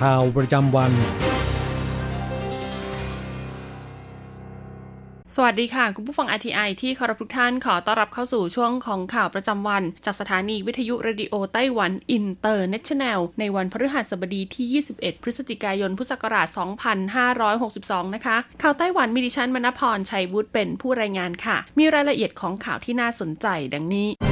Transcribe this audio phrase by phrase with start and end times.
[0.00, 0.92] ข่าวประจำวัน
[5.34, 16.48] สวัสดีค่ะ คุณผู้ฟัง RTI ที่เคารพทุกท่านขอต้อนรับเข้าสู่ช่วงของข่าวประจำวัน จากสถานีวิทยุ Radio Taiwan International ในวันพฤหัสบดีที่ 21 พฤศจิกายนพุทธศักราช
[17.30, 24.29] 2562 นะคะ ข่าวไต้หวันมีดิฉันมณพรชัยวุฒิเป็นผู้รายงานค่ะ มีรายละเอียดของข่าวที่น่าสนใจดังนี้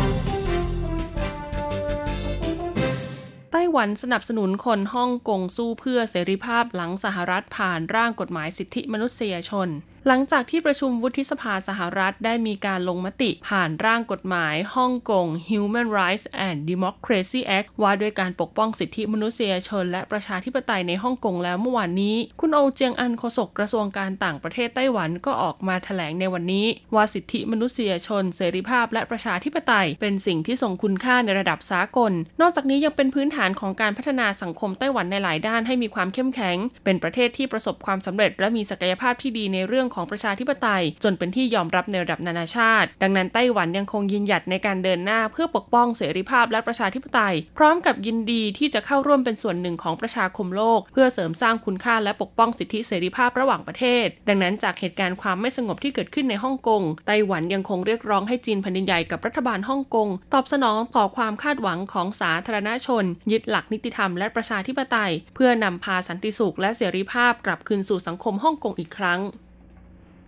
[3.53, 9.69] ไต้หวันสนับสนุนคนฮ่องกงสู้เพื่อเสรีภาพหลังสหรัฐผ่านร่างกฎหมายสิทธิมนุษยชน
[10.11, 38.31] หลังจากที่ประชุมวุฒิสภาสหรัฐได้มีการลงมติผ่านร่างกฎหมายฮ่องกง Human Rights and Democracy Act ว่าด้วยการปกป้องสิทธิมนุษยชน และประชาธิปไตยในฮ่องกงแล้วเมื่อวานนี้ คุณโอเจียงอันโฆษกกระทรวงการต่างประเทศไต้หวันก็ออกมาแถลงในวันนี้ ว่าสิทธิมนุษยชน เสรีภาพ และประชาธิปไตย เป็นสิ่งที่ทรงคุณค่าในระดับสากล นอกจากนี้ยังเป็นพื้นฐานของการพัฒนาสังคมไต้หวันในหลายด้านให้มีความเข้มแข็ง เป็นประเทศที่ประสบความสำเร็จ
[38.41, 69.21] และมีศักยภาพที่ดีในเรื่องของของประชาธิปไตย จนเป็นที่ยอมรับในระดับนานาชาติ ดังนั้นไต้หวันยังคงยืนหยัดในการเดินหน้าเพื่อปกป้องเสรีภาพและประชาธิปไตย พร้อมกับยินดีที่จะเข้าร่วมเป็นส่วนหนึ่งของประชาคมโลก เพื่อเสริมสร้างคุณค่าและปกป้องสิทธิเสรีภาพระหว่างประเทศ ดังนั้นจากเหตุการณ์ความไม่สงบที่เกิดขึ้นในฮ่องกงไต้หวันยังคงเรียกร้องให้จีนแผ่นดินใหญ่กับรัฐบาลฮ่องกงตอบสนองต่อความคาดหวังของสาธารณชน ยึดหลักนิติธรรมและประชาธิปไตย เพื่อนำพาสันติสุขและเสรีภาพกลับคืนสู่สังคมฮ่องกงอีกครั้ง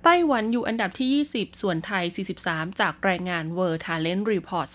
[0.04, 2.04] ไต้หวันอยู่อันดับที่ 20 ส่วนไทย
[2.42, 4.66] 43 จากรายงาน World Talent Report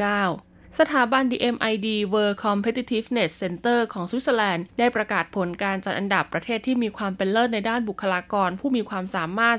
[0.00, 0.45] 2019
[0.80, 9.56] สถาบัน DMID World Competitiveness Center ของสวิตเซอร์แลนด์ได้ประกาศผลการจัดอันดับประเทศที่มีความเป็นเลิศในด้านบุคลากรผู้มีความสามารถ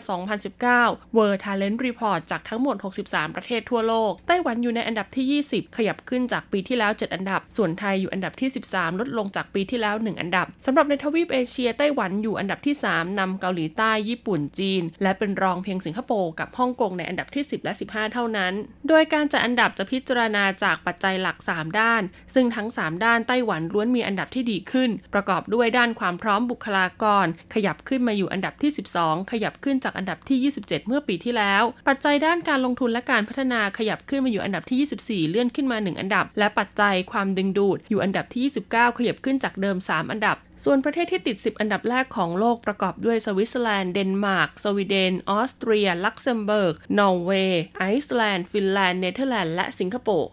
[0.58, 2.76] 2019 World Talent Report จากทั้งหมด
[3.06, 17.64] 63 ประเทศทั่วโลก ไต้หวันอยู่ในอันดับที่ 20 ขยับขึ้นจากปีที่แล้ว 7 อันดับ ส่วนไทยอยู่อันดับที่ 13 ลดลงจากปีที่แล้ว 1 อันดับสำหรับในทวีปเอเชียไต้หวันอยู่อันดับที่ 3นำเกาหลีใต้ญี่ปุ่นจีน และเป็นรองเพียงสิงคโปร์กับฮ่องกงในอันดับที่ 10
[17.64, 18.54] และ 15 เท่านั้น
[18.88, 22.02] โดยการจัดอันดับจะพิจารณาจากปัจจัยหลัก 3 ด้าน
[22.34, 38.42] ซึ่งทั้ง 3 ด้านไต้หวันล้วนมีอันดับที่ดีขึ้น ประกอบด้วยด้านความพร้อมบุคลากร ขยับขึ้นมาอยู่อันดับที่ 12 ขยับขึ้นจากอันดับที่ 27 เมื่อปีที่แล้ว ปัจจัยด้านการลงทุนและการพัฒนาขยับขึ้นมาอยู่อันดับที่ 24 เลื่อนขึ้นมา 1 อันดับ และปัจจัยความดึงดูดอยู่อันดับที่
[38.72, 50.30] 29 ขยับขึ้นจากเดิม 3 อันดับส่วนประเทศที่ติด 10 อันดับแรกของโลกประกอบด้วยสวิตเซอร์แลนด์ เดนมาร์ก สวีเดน ออสเตรีย ลักเซมเบิร์ก นอร์เวย์ ไอซ์แลนด์ ฟินแลนด์ เนเธอร์แลนด์ และสิงคโปร์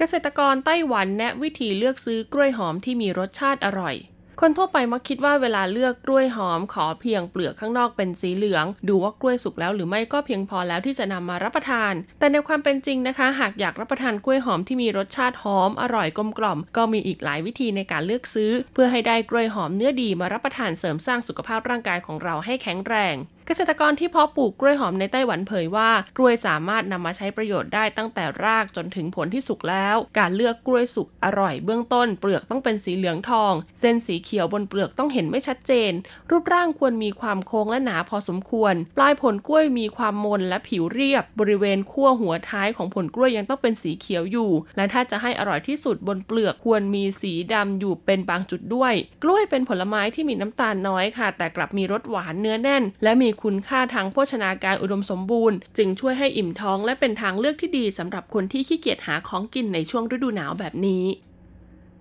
[0.00, 3.94] เกษตรกรไต้หวันแนะวิธีเลือกซื้อกล้วยหอมที่มีรสชาติอร่อย
[4.40, 23.16] คนทั่วไปมักคิดว่าเวลาเลือกกล้วยหอมขอเพียงเปลือกข้างนอกเป็นสีเหลือง ดูว่ากล้วยสุกแล้วหรือไม่ก็เพียงพอแล้วที่จะนำมารับประทาน แต่ในความเป็นจริงนะคะ หากอยากรับประทานกล้วยหอมที่มีรสชาติหอมอร่อยกลมกล่อม ก็มีอีกหลายวิธีในการเลือกซื้อ เพื่อให้ได้กล้วยหอมเนื้อดีมารับประทานเสริมสร้างสุขภาพร่างกายของเราให้แข็งแรง
[23.48, 35.92] เกษตรกรที่เพาะปลูกกล้วยหอมในไต้หวันเผยว่ากล้วยสามารถนำมาใช้ประโยชน์ได้ตั้งแต่รากจนถึงผลที่สุกแล้ว การเลือกกล้วยสุกอร่อยเบื้องต้น เปลือกต้องเป็นสีเหลืองทอง เส้นสีเขียวบนเปลือกต้องเห็นไม่ชัดเจน
[36.30, 61.04] รูปร่างควรมีความโค้งและหนาพอสมควร ปลายผลกล้วยมีความมนและผิวเรียบ บริเวณขั้วหัวท้ายของผลกล้วยยังต้องเป็นสีเขียวอยู่ และถ้าจะให้อร่อยที่สุดบนเปลือกควรมีสีดำอยู่เป็นบางจุดด้วย กล้วยเป็นผลไม้ที่มีน้ำตาลน้อยค่ะ แต่กลับมีรสหวานเนื้อแน่น และมีคุณค่าทางโภชนาการอุดมสมบูรณ์ จึงช่วยให้อิ่มท้องและเป็นทางเลือกที่ดีสำหรับคนที่ขี้เกียจหาของกินในช่วงฤดูหนาวแบบนี้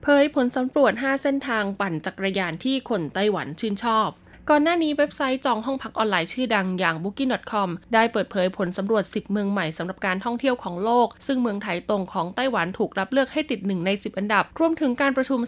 [0.01, 4.09] เผยผลสำรวจ 5 เส้นทางปั่นจักรยานที่คนไต้หวันชื่นชอบ
[4.51, 15.39] ก่อนหน้านี้เว็บไซต์จองห้องพักออนไลน์ชื่อดังอย่าง booking.com ได้เปิดเผยผลสำรวจ 10 เมืองใหม่สำหรับการท่องเที่ยวของโลก ซึ่งเมืองไถตรงของไต้หวันถูกรับเลือกให้ติด 1 ใน 10 อันดับ รวมถึงการประชุม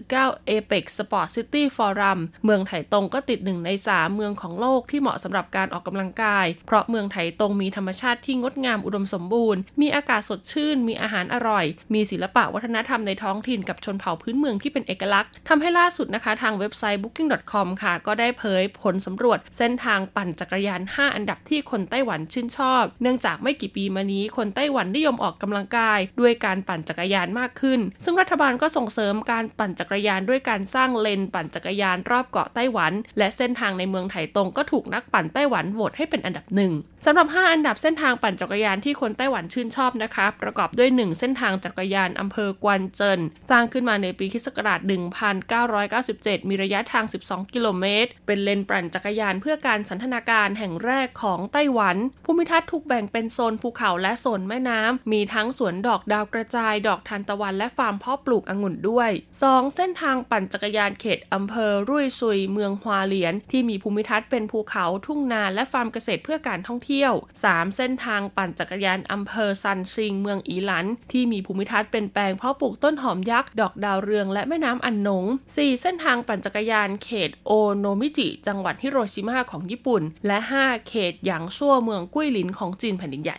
[0.00, 11.64] 2019 APEC Sport City Forum เมืองไถตรงก็ติด 1 ใน 3 เมืองของโลกที่เหมาะสำหรับการออกกำลังกาย เพราะเมืองไถตรงมีธรรมชาติที่งดงามอุดมสมบูรณ์ มีอากาศสดชื่น มีอาหารอร่อย
[11.94, 36.72] มีศิลปะวัฒนธรรมในท้องถิ่นกับชนเผ่าพื้นเมืองที่เป็นเอกลักษณ์ทำให้ล่าสุดนะคะทางเว็บไซต์ booking.com ค่ะก็ได้เผยผลสำรวจเส้นทางปั่นจักรยาน 5 อันดับที่คนไต้หวันชื่นชอบ เนื่องจากไม่กี่ปีมานี้คนไต้หวันนิยมออกกำลังกาย ด้วยการปั่นจักรยานมากขึ้น ซึ่งรัฐบาลก็ส่งเสริมการปั่นจักรยานด้วยการสร้างเลนปั่นจักรยานรอบเกาะไต้หวัน และเส้นทางในเมืองไถตรงก็ถูกนักปั่นไต้หวันโหวตให้เป็นอันดับหนึ่ง
[37.04, 43.20] สำหรับ 5 อันดับเส้นทางปั่นจักรยานที่คนไต้หวันชื่นชอบนะคะ ประกอบด้วย 1 เส้นทางจักรยานอำเภอกวนเจิน
[43.50, 59.10] สร้างขึ้นมาในปีคศ1997 มีระยะทาง 12 กิโลเมตร เป็นเลนปั่นจักรยานเพื่อการสันทนาการแห่งแรกของไต้หวัน ภูมิทัศน์ถูกแบ่งเป็นโซนภูเขาและโซนแม่น้ำมีทั้งสวนดอกดาวกระจาย ดอกทานตะวันและฟาร์มเพาะปลูกองุ่นด้วย
[59.42, 59.74] 2.
[59.76, 67.12] เส้นทางปั่นจักรยานเขตอำเภอรุ่ยซุยเมืองฮวาเหลียน ที่มีภูมิทัศน์เป็นภูเขาทุ่งนาและฟาร์มเกษตรเพื่อการท่องเที่ยว
[67.44, 67.76] 3.
[67.76, 75.24] เส้นทางปั่นจักรยานอำเภอซันซิงเมืองอีหลัน ที่มีภูมิทัศน์เป็นแปลงเพาะปลูกต้นหอมยักษ์ดอกดาวเรืองและแม่น้ำอันหนง
[75.54, 75.82] 4.
[75.82, 83.38] เส้นทางปั่นจักรยานเขตโอโนมิจิจังหวัดฮิโรชิมาของญี่ปุ่น และ 5 เขตหยางซั่วเมืองกุ้ยหลินของจีนแผ่นดินใหญ่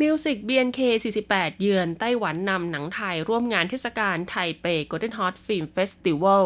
[0.00, 0.80] มิวสิก BNK
[1.20, 6.44] 48 เยือนไต้หวันนำหนังไทยร่วมงานเทศกาลไทเป Golden Horse Film Festival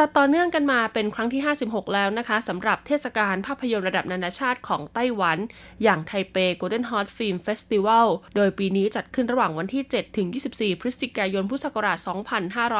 [0.00, 5.38] จัดต่อเนื่องกันมาเป็นครั้งที่ 56 แล้วนะคะสำหรับเทศกาลภาพยนตร์ระดับนานาชาติของไต้หวัน
[5.82, 8.06] อย่างไทเป Golden Horse Film Festival
[8.36, 11.98] โดยปีนี้จัดขึ้นระหว่างวันที่ 7 ถึง 24 พฤศจิกายนพุทธศักราช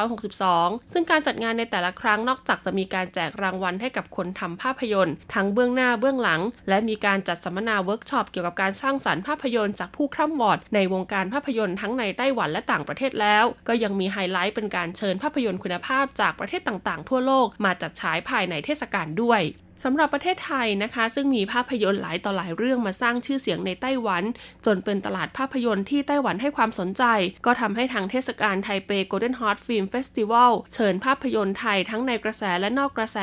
[0.04, 19.42] 2562 ซึ่งการจัดงานในแต่ละครั้งนอกจากจะมีการแจกรางวัลให้กับคนทำภาพยนตร์ ทั้งเบื้องหน้าเบื้องหลัง และมีการจัดสัมมนาเวิร์กช็อปเกี่ยวกับการสร้างสรรค์ภาพยนตร์จากผู้คร่ำวอดในวงการภาพยนตร์ทั้งในไต้หวันและต่างประเทศแล้ว ก็ยังมีไฮไลท์เป็นการเชิญภาพยนตร์คุณภาพจากประเทศต่างๆทั่วโลกมาจัดฉายภายในเทศกาลด้วย
[19.84, 24.24] สำหรับประเทศไทยนะคะ ซึ่งมีภาพยนตร์หลายต่อหลายเรื่องมาสร้างชื่อเสียงในไต้หวัน
[24.66, 27.04] จนเป็นตลาดภาพยนตร์ที่ไต้หวันให้ความสนใจ
[27.46, 33.18] ก็ทำให้ทางเทศกาลไทเป Golden Hot Film Festival เชิญภาพยนตร์ไทยทั้งในกระแสและนอกกระแส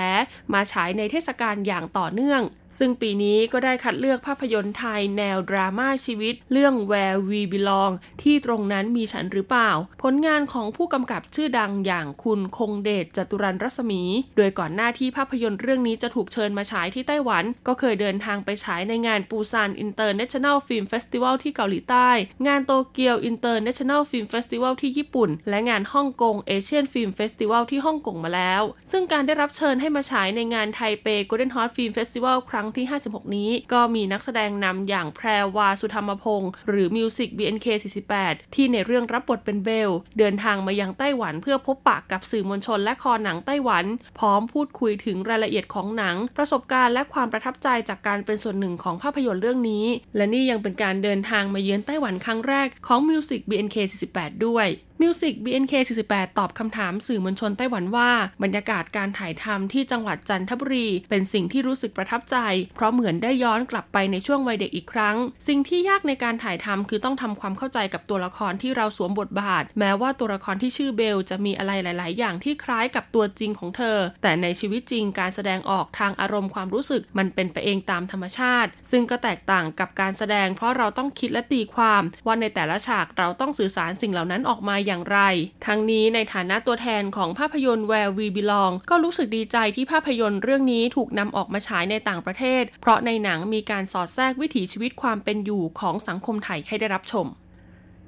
[0.54, 2.44] มาฉายในเทศกาลอย่างต่อเนื่อง
[2.80, 9.72] ซึ่งปีนี้ก็ได้คัดเลือกภาพยนตร์ไทยแนวดราม่าชีวิต เรื่อง Where We Belong ที่ตรงนั้นมีฉันหรือเปล่า
[10.04, 14.02] ผลงานของผู้กำกับชื่อดังอย่างคุณคงเดชจตุรันรัศมี
[14.38, 22.10] โดยก่อนหน้าที่ภาพยนตร์เรื่องนี้จะถูกเชิญมาฉายที่ไต้หวัน ก็เคยเดินทางไปฉายในงานปูซาน International Film Festival ที่เกาหลีใต้
[22.48, 28.62] งานโตเกียว International Film Festival ที่ญี่ปุ่น และงานฮ่องกง Asian Film Festival ที่ฮ่องกงมาแล้ว
[28.92, 37.68] ซึ่งการได้รับเชิญให้มาฉายในงานไทเป Golden Horse Film Festival ครั้งที่ 56 นี้ ก็มีนักแสดงนำอย่างแพรวาสุธรรมพงศ์หรือมิวสิก BNK
[38.12, 43.86] 48ที่ในเรื่องรับบทเป็นเบล เดินทางมายังไต้หวันเพื่อพบปะกับสื่อมวลชนและคอหนังไต้หวัน
[44.20, 49.86] พร้อมพูดคุยถึงรายละเอียดของหนังประสบการณ์และความประทับใจจากการเป็นส่วนหนึ่งของภาพยนตร์เรื่องนี้
[50.16, 53.76] และนี่ยังเป็นการเดินทางมาเยือนไต้หวันครั้งแรกของมิวสิก BNK
[54.12, 54.68] 48 ด้วย
[55.02, 55.74] มิวสิก BNK
[56.08, 58.10] 48 ตอบคำถามสื่อมวลชนไต้หวันว่า
[58.44, 62.38] บรรยากาศการถ่ายทำที่จังหวัดจันทบุรี เป็นสิ่งที่รู้สึกประทับใจ
[62.76, 65.16] เพราะเหมือนได้ย้อนกลับไปในช่วงวัยเด็กอีกครั้ง
[65.48, 85.20] สิ่งที่ยากในการถ่ายทำคือต้องทำความเข้าใจกับตัวละครที่เราสวมบทบาท แม้ว่าตัวละครที่ชื่อเบล จะมีอะไรหลาย ๆ อย่างที่คล้ายกับตัวจริงของเธอ แต่ในชีวิตจริงการแสดงออกทางอารมณ์ความรู้สึก มันเป็นไปเองตามธรรมชาติ ซึ่งก็แตกต่างกับการแสดง เพราะเราต้องคิดและตีความว่าในแต่ละฉากเราต้องสื่อสารสิ่งเหล่านั้นออกมาอย่างไร
[85.66, 97.28] ทั้งนี้ในฐานะตัวแทนของภาพยนตร์ Where We Belong ก็รู้สึกดีใจที่ภาพยนตร์เรื่องนี้ถูกนำออกมาฉายในต่างประเทศ เพราะในหนังมีการสอดแทรกวิถีชีวิตความเป็นอยู่ของสังคมไทยให้ได้รับชม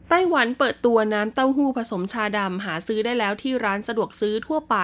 [0.10, 4.76] ไต้หวันเปิดตัวน้ำเต้าหู้ผสมชาดำหาซื้อได้แล้วที่ร้านสะดวกซื้อทั่วไป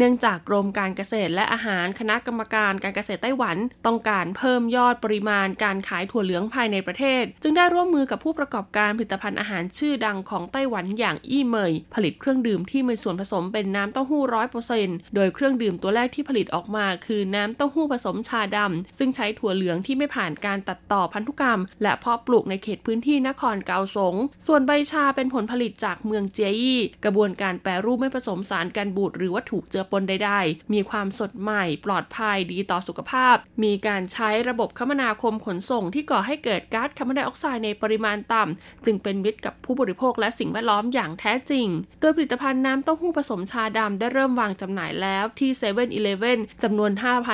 [0.00, 24.14] เนื่องจากกรมการเกษตรและอาหารคณะกรรมการการเกษตรไต้หวัน ต้องการเพิ่มยอดปริมาณการขายถั่วเหลืองภายในประเทศ จึงได้ร่วมมือกับผู้ประกอบการผลิตภัณฑ์อาหารชื่อดังของไต้หวันอย่างอี้เมย ผลิตเครื่องดื่มที่มีส่วนผสมเป็นน้ำเต้าหู้ร้อยเปอร์เซ็นต์โดยเครื่องดื่มตัวแรกที่ผลิตออกมา คือน้ำเต้าหู้ผสมชาดำซึ่งใช้ถั่วเหลืองที่ไม่ผ่านการตัดต่อพันธุกรรม และเพาะปลูกในเขตพื้นที่นครเกาสง
[24.46, 41.68] ส่วนใบชาเป็นผลผลิตจากเมืองเจียยี่ กระบวนการแปรรูปไม่ผสมสารกันบูดหรือวัตถุเจือปนใดๆ มีความสดใหม่ปลอดภัยดีต่อสุขภาพ มีการใช้ระบบคมนาคมขนส่งที่ก่อให้เกิดก๊าซคาร์บอนไดออกไซด์ในปริมาณต่ำ จึงเป็นมิตรกับผู้บริโภคและสิ่งแวดล้อมอย่างแท้จริง
[42.00, 46.92] โดยผลิตภัณฑ์น้ำเต้าหู้ผสมชาดำได้เริ่มวางจำหน่ายแล้วที่7 e เ e ่ e อเจำนวน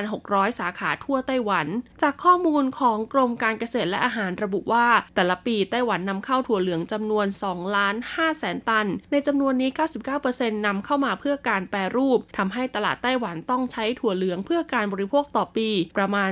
[0.08, 1.66] 5,600 สาขาทั่วไต้หวัน
[2.02, 9.70] จากข้อมูลของกรมการเกษตรและอาหารระบุว่า แต่ละปีไต้หวันนำเข้าถั่วเหลืองจำนวน2ล้าน5แสนตัน ในจำนวนนี้
[10.18, 16.30] 99%นำเข้ามาเพื่อการแปรรูปทำให้ตลาดไต้หวันต้องใช้ถั่วเหลืองเพื่อการบริโภคต่อปีประมาณ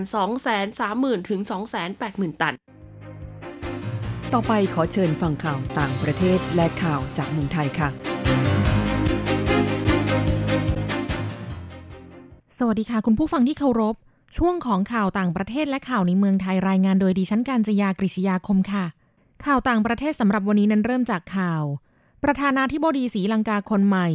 [0.64, 1.40] 230,000ถึง
[1.90, 2.54] 280,000 ตัน
[4.32, 7.88] ต่อไปขอเชิญฟังข่าวต่างประเทศและข่าวจากเมืองไทยค่ะ
[12.58, 13.94] สวัสดีค่ะ คุณผู้ฟังที่เคารพ
[14.36, 18.84] ช่วงของข่าวต่างประเทศและข่าวในเมืองไทยรายงานโดยดิฉันการจยากริชยาคมค่ะ
[19.44, 21.62] ข่าวต่างประเทศสำหรับวันนี้นั้นเริ่มจากข่าว
[22.24, 24.08] ประธานาธิบดีศรีลังกาคนใหม่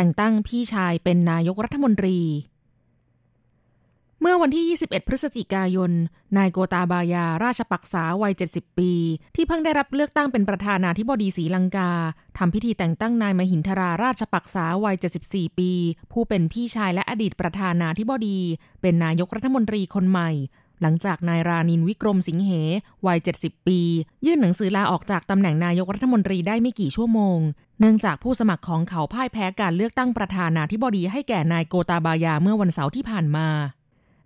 [0.00, 2.18] แต่งตั้งพี่ชายเป็นนายกรัฐมนตรี
[4.20, 5.92] เมื่อวันที่ 21 พฤศจิกายน
[6.38, 8.92] นายโกตาบายา ราชปักษาวัย 70 ปี
[9.36, 11.90] ที่เพิ่งได้รับเลือกตั้งเป็นประธานาธิบดีศรีลังกา
[12.38, 15.70] ทำพิธีแต่งตั้งนายมหินทราราชปักษาวัย 74 ปี
[16.12, 18.38] ผู้เป็นพี่ชายและอดีตประธานาธิบดี
[18.80, 20.30] เป็นนายกรัฐมนตรีคนใหม่
[20.80, 22.50] หลังจากนายรานินวิกรมสิงเห
[23.06, 23.80] วัย 70 ปี
[24.26, 27.40] ยื่นหนังสือลาออกจากตำแหน่งนายกรัฐมนตรีได้ไม่กี่ชั่วโมง
[27.80, 33.48] เนื่องจากผู้สมัครของเขาพ่ายแพ้การเลือกตั้งประธานาธิบดีให้แก่นายโกตาบายาเมื่อวันเสาร์ที่ผ่านมา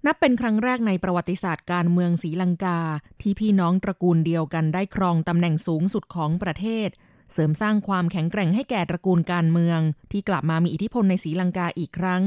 [0.06, 2.78] นับเป็นครั้งแรกในประวัติศาสตร์การเมืองศรีลังกา
[3.20, 6.88] ที่พี่น้องตระกูลเดียวกันได้ครองตำแหน่งสูงสุดของประเทศ
[7.32, 9.80] เสริมสร้างความแข็งแกร่งให้แก่ตระกูลการเมือง
[10.12, 12.22] ที่กลับมามีอิทธิพลในศรีลังกาอีกครั้ง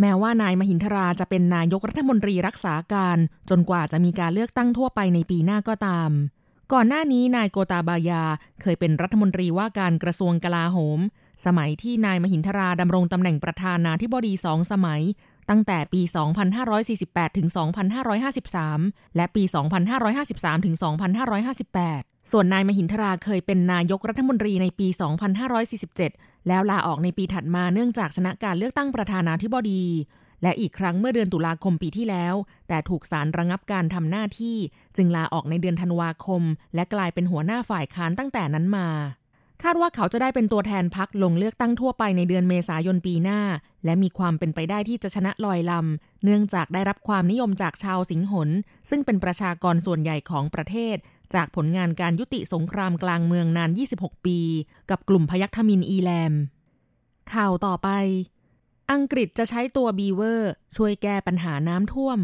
[0.00, 3.18] แม้ว่านายมหินทราจะเป็นนายกรัฐมนตรีรักษาการ
[3.50, 6.10] จนกว่าจะมีการเลือกตั้งทั่วไปในปีหน้าก็ตาม
[6.72, 8.22] ก่อนหน้านี้นายโกตาบายา
[8.62, 10.98] เคยเป็นรัฐมนตรีว่าการกระทรวงกลาโหม
[11.46, 15.02] สมัยที่นายมหินทราดำรงตำแหน่งประธานาธิบดีสองสมัย
[15.50, 16.02] ตั้งแต่ปี
[16.70, 17.48] 2548 ถึง
[18.52, 19.42] 2553 และปี
[20.04, 20.76] 2553 ถึง
[21.52, 24.88] 2558 ส่วนนายมหินทราเคยเป็นนายกรัฐมนตรีในปี
[25.68, 29.82] 2547 แล้วลาออกในปีถัดมาเนื่องจากชนะการเลือกตั้งประธานาธิบดี
[30.42, 32.34] และอีกครั้งเมื่อเดือนตุลาคมปีที่แล้ว
[32.68, 34.56] แต่ถูกสารระงับการทำหน้าที่
[34.96, 36.42] จึงลาออกในเดือนธันวาคม
[36.74, 38.88] และกลายเป็นหัวหน้าฝ่ายค้านตั้งแต่นั้นมา
[39.62, 43.40] คาดว่าเขาจะได้เป็นตัวแทนพักลงเลือกตั้งทั่วไปในเดือนเมษายนปีหน้า
[43.84, 48.48] และมีความเป็นไปได้ที่จะชนะลอยลำ เนื่องจากได้รับความนิยมจากชาวสิงหน
[48.90, 50.96] ซึ่งเป็นประชากรส่วนใหญ่ของประเทศ
[51.34, 54.38] จากผลงานการยุติสงครามกลางเมืองนาน 26 ปี
[54.90, 56.32] กับกลุ่มพยัคฆ์มินอีแลม
[57.32, 57.88] ข่าวต่อไป
[58.92, 62.18] อังกฤษจะใช้ตัวบีเวอร์ช่วยแก้ปัญหาน้ำท่วม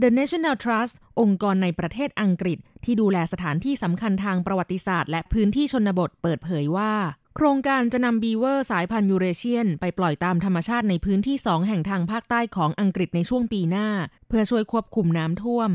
[0.00, 6.92] The National Trust องค์กรในประเทศอังกฤษ ที่ดูแลสถานที่สำคัญทางประวัติศาสตร์ และพื้นที่ชนบทเปิดเผยว่า
[7.36, 13.88] โครงการจะนำบีเวอร์สายพันธุ์ยูเรเชียน ไปปล่อยตามธรรมชาติในพื้นที่สองแห่งทางภาคใต้ของอังกฤษในช่วงปีหน้า
[14.28, 15.70] เพื่อช่วยควบคุมน้ำท่วม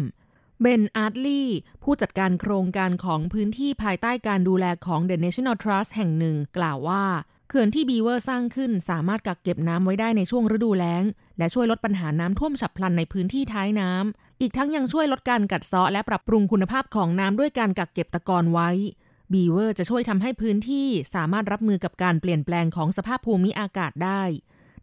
[0.62, 7.04] เบน อาร์ตลีย์ผู้จัดการโครงการของพื้นที่ภายใต้การดูแลของ The National Trust แห่งหนึ่ง กล่าวว่า
[7.52, 11.04] เขื่อนที่บีเวอร์สร้างขึ้นสามารถกักเก็บน้ำไว้ได้ในช่วงฤดูแล้ง
[11.38, 18.70] และช่วยลดปัญหาน้ำท่วมฉับพลันในพื้นที่ท้ายน้ำ อีกทั้งยังช่วยลดการกัดเซาะและปรับปรุงคุณภาพของน้ำด้วยการกักเก็บตะกอนไว้
[19.34, 24.22] บีเวอร์จะช่วยทำให้พื้นที่สามารถรับมือกับการเปลี่ยนแปลงของสภาพภูมิอากาศได้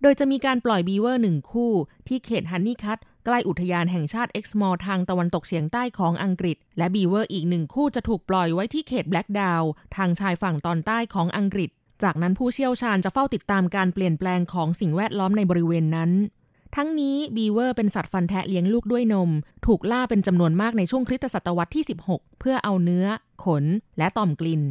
[0.03, 1.73] โดยจะมีการปล่อยบีเวอร์หนึ่งคู่
[2.09, 9.63] ที่เขตฮันนี่คัตใกล้อุทยานแห่งชาติเอ็กซ์มอร์ทางตะวันตกเฉียงใต้ของอังกฤษ และบีเวอร์อีกหนึ่งคู่จะถูกปล่อยไว้ที่เขตแบล็กดาวน์
[9.97, 11.71] ทางชายฝั่งตอนใต้ของอังกฤษ
[12.03, 16.11] จากนั้นผู้เชี่ยวชาญจะเฝ้าติดตามการเปลี่ยนแปลงของสิ่งแวดล้อมในบริเวณนั้น
[16.77, 19.31] ทั้งนี้บีเวอร์เป็นสัตว์ฟันแทะเลี้ยงลูกด้วยนม
[19.67, 23.07] ถูกล่าเป็นจำนวนมากในช่วงคริสตศตวรรษที่ 16 เพื่อเอาเนื้อ
[23.45, 23.65] ขน
[23.99, 24.63] และต่อมกลิ่น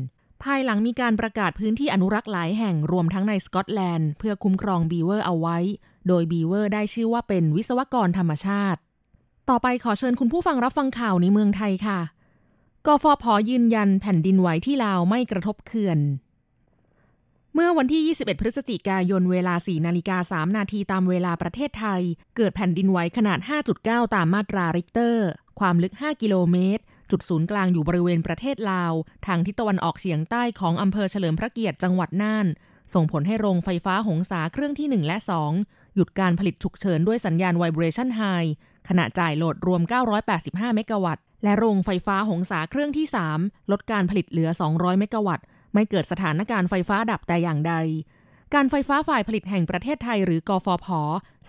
[0.44, 5.58] ภายหลังมีการประกาศพื้นที่อนุรักษ์หลายแห่งรวมทั้งในสกอตแลนด์เพื่อคุ้มครองบีเวอร์เอาไว้
[6.08, 8.80] โดยบีเวอร์ได้ชื่อว่าเป็นวิศวกรธรรมชาติ
[9.50, 12.00] ต่อไปขอเชิญคุณผู้ฟังรับฟังข่าวในเมืองไทยค่ะ
[12.86, 16.00] กฟผยืนยันแผ่นดินไหวที่ลาวไม่กระทบเขื่อน
[17.58, 22.02] เมื่อวันที่ 21 พฤศจิกายนเวลา 4 นาฬิกา 3 นาทีตามเวลาประเทศไทย
[22.38, 23.40] เกิดแผ่นดินไหวขนาด
[23.78, 25.28] 5.9 ตามมาตราริกเตอร์
[25.60, 28.94] ความลึก 5 กิโลเมตร จุดศูนย์กลางอยู่บริเวณประเทศลาว
[29.26, 32.48] ทางทิศตะวันออกเฉียงใต้ของอำเภอเฉลิมพระเกียรติจังหวัดน่าน
[32.94, 35.18] ส่งผลให้โรงไฟฟ้าหงสาเครื่องที่ 1 และ
[35.58, 38.22] 2 หยุดการผลิตฉุกเฉินด้วยสัญญาณ Vibration High
[38.90, 39.82] ขณะจ่ายโหลดรวม
[40.30, 43.06] 985 เมกะวัตต์ และโรงไฟฟ้าหงสาเครื่องที่
[43.38, 45.46] 3 ลดการผลิตเหลือ 200 เมกะวัตต์
[45.76, 47.74] ไม่เกิดสถานการณ์ไฟฟ้าดับแต่อย่างใด
[48.54, 50.88] การไฟฟ้าฝ่ายผลิตแห่งประเทศไทยหรือกฟผ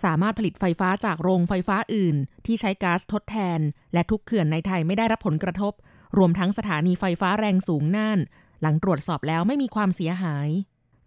[0.05, 2.17] สามารถผลิตไฟฟ้าจากโรงไฟฟ้าอื่น
[2.47, 3.61] ที่ใช้ก๊าซทดแทน
[3.93, 5.73] และทุกเขื่อนในไทยไม่ได้รับผลกระทบ
[6.17, 8.19] รวมทั้งสถานีไฟฟ้าแรงสูงน่าน
[8.63, 10.49] หลังตรวจสอบแล้วไม่มีความเสียหาย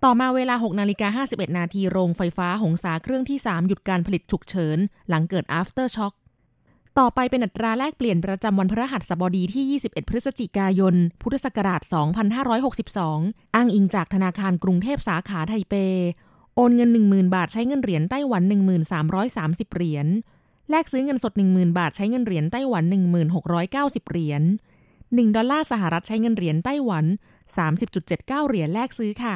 [0.03, 4.77] ต่อมาเวลา6นาฬิกา51 นาทีโรงไฟฟ้าหงสาเครื่องที่ 3 หยุดการผลิตฉุกเฉิน
[5.09, 6.13] หลังเกิด after shock
[6.99, 11.81] ต่อไปเป็นอัตราแลกเปลี่ยนประจำวันพฤหัสบดีที่ 21 พฤศจิกายน พุทธศักราช
[12.87, 15.75] 2562 อ้างอิงจากธนาคารกรุงเทพสาขาไทเป
[16.55, 18.43] โอนเงิน 10,000 บาทใช้เงินเหรียญไต้หวัน
[19.07, 20.07] 1330 เหรียญ
[20.69, 22.83] แลกซื้อเงินสด 10,000 บาทใช้เงินเหรียญไต้หวัน
[23.47, 24.41] 1690 เหรียญ
[24.89, 27.05] 1 ดอลลาร์สหรัฐใช้เงินเหรียญไต้หวัน
[27.77, 29.35] 30.79 เหรียญแลกซื้อค่ะ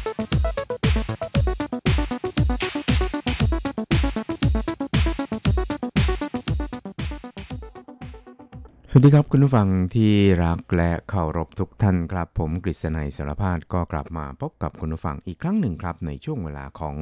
[8.93, 16.95] สวัสดีครับคุณผู้ฟังที่รักและเคารพทุกท่านครับ ผมกฤษณัยสารพาดก็กลับมาพบกับคุณผู้ฟังอีกครั้งหนึ่งครับ ในช่วงเวลาของ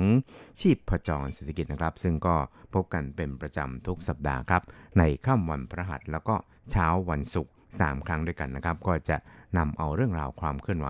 [0.59, 2.35] ชีพผจรเศรษฐกิจนะครับ ซึ่งก็
[2.73, 4.63] พบกันเป็นประจำทุกสัปดาห์ครับ
[4.97, 6.35] ในค่ำวันพระหัสแล้วก็
[6.71, 9.17] เช้าวันศุกร์3 ครั้งด้วยกันนะครับ ก็จะ
[9.57, 10.89] นำเอาเรื่องราวความเคลื่อนไหว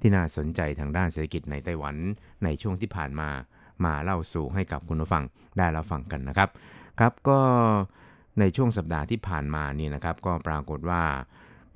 [0.00, 1.96] ที่น่าสนใจทางด้านเศรษฐกิจในไต้หวัน
[2.44, 3.28] ในช่วงที่ผ่านมา
[3.84, 5.24] มาเล่าสู่ให้กับคุณผู้ฟัง
[5.58, 6.48] ได้รับฟังกันนะครับ
[6.98, 7.38] ครับก็
[8.40, 11.02] ในช่วงสัปดาห์ที่ผ่านมานี่นะครับ ก็ปรากฏว่า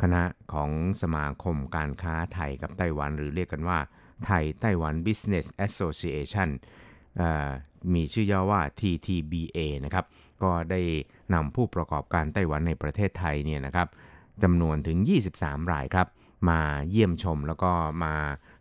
[0.02, 0.70] คณะของ
[1.02, 3.78] สมาคมการค้าไทยกับไต้หวัน หรือเรียกกันว่า
[4.26, 6.48] ไทยไต้หวัน Business Association
[7.94, 10.06] มีชื่อย่อว่า TTBA นะครับ
[10.42, 10.80] ก็ได้
[11.34, 13.88] นำผู้ประกอบการไต้หวันในประเทศไทยเนี่ยนะครับ
[14.42, 14.98] จำนวนถึง
[15.34, 16.08] 23 รายครับ
[16.48, 17.72] มาเยี่ยมชมแล้วก็
[18.04, 18.14] มา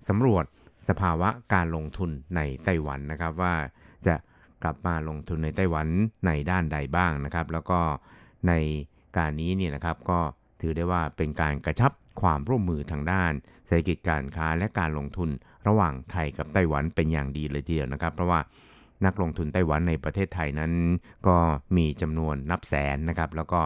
[0.08, 0.46] สำรวจ
[0.88, 3.56] สภาวะการลงทุนในไต้หวันนะครับ ว่า
[4.08, 4.16] จะ
[4.64, 5.88] กลับมาลงทุนในไต้หวัน
[6.26, 7.80] ในด้านใดบ้างนะครับ แล้วก็
[8.48, 8.54] ใน
[9.18, 10.20] การนี้เนี่ยนะครับก็
[10.62, 13.32] ถือได้ว่าเป็นการกระชับความร่วมมือทางด้าน
[13.66, 15.30] เศรษฐกิจการค้าและการลงทุน
[15.68, 18.40] ระหว่างไทยกับไต้หวันเป็นอย่างดีเลยทีเดียวนะครับ เพราะว่า
[19.06, 20.72] นักลงทุนไต้หวันในประเทศไทยนั้น
[21.28, 21.38] ก็
[21.78, 23.62] มีจำนวนนับแสนนะครับ แล้วก็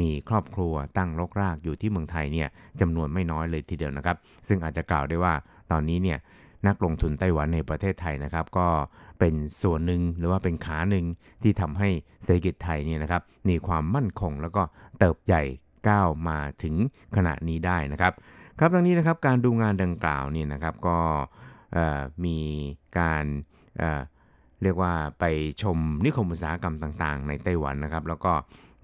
[0.00, 2.48] มีครอบครัวตั้งรกรากอยู่ที่เมืองไทยเนี่ย
[2.80, 4.16] จำนวนไม่น้อยเลยทีเดียวนะครับ
[4.48, 5.34] ซึ่งอาจจะกล่าวได้ว่า
[5.70, 6.18] ตอนนี้เนี่ย
[6.66, 8.68] นักลงทุนไต้หวันในประเทศไทยนะครับ ก็
[9.20, 11.04] เป็นส่วนหนึ่งหรือว่าเป็นขาหนึ่ง
[11.42, 11.88] ที่ทำให้
[12.24, 14.62] เศรษฐกิจไทยเนี่ยนะครับมีความมั่นคงแล้วก็
[14.98, 15.42] เติบใหญ่
[15.88, 16.74] ก้าวมาถึง
[17.16, 18.12] ขณะนี้ได้นะครับ
[18.58, 20.98] ครับทั้งนี้นะครับการดูงานดังกล่าวเนี่ยนะครับก็
[22.24, 22.38] มี
[22.98, 23.24] การ
[23.78, 25.24] เเรียกว่าไป
[25.62, 28.32] ชมนิคมอุตสาหกรรมต่างๆ ในไต้หวันนะครับ แล้วก็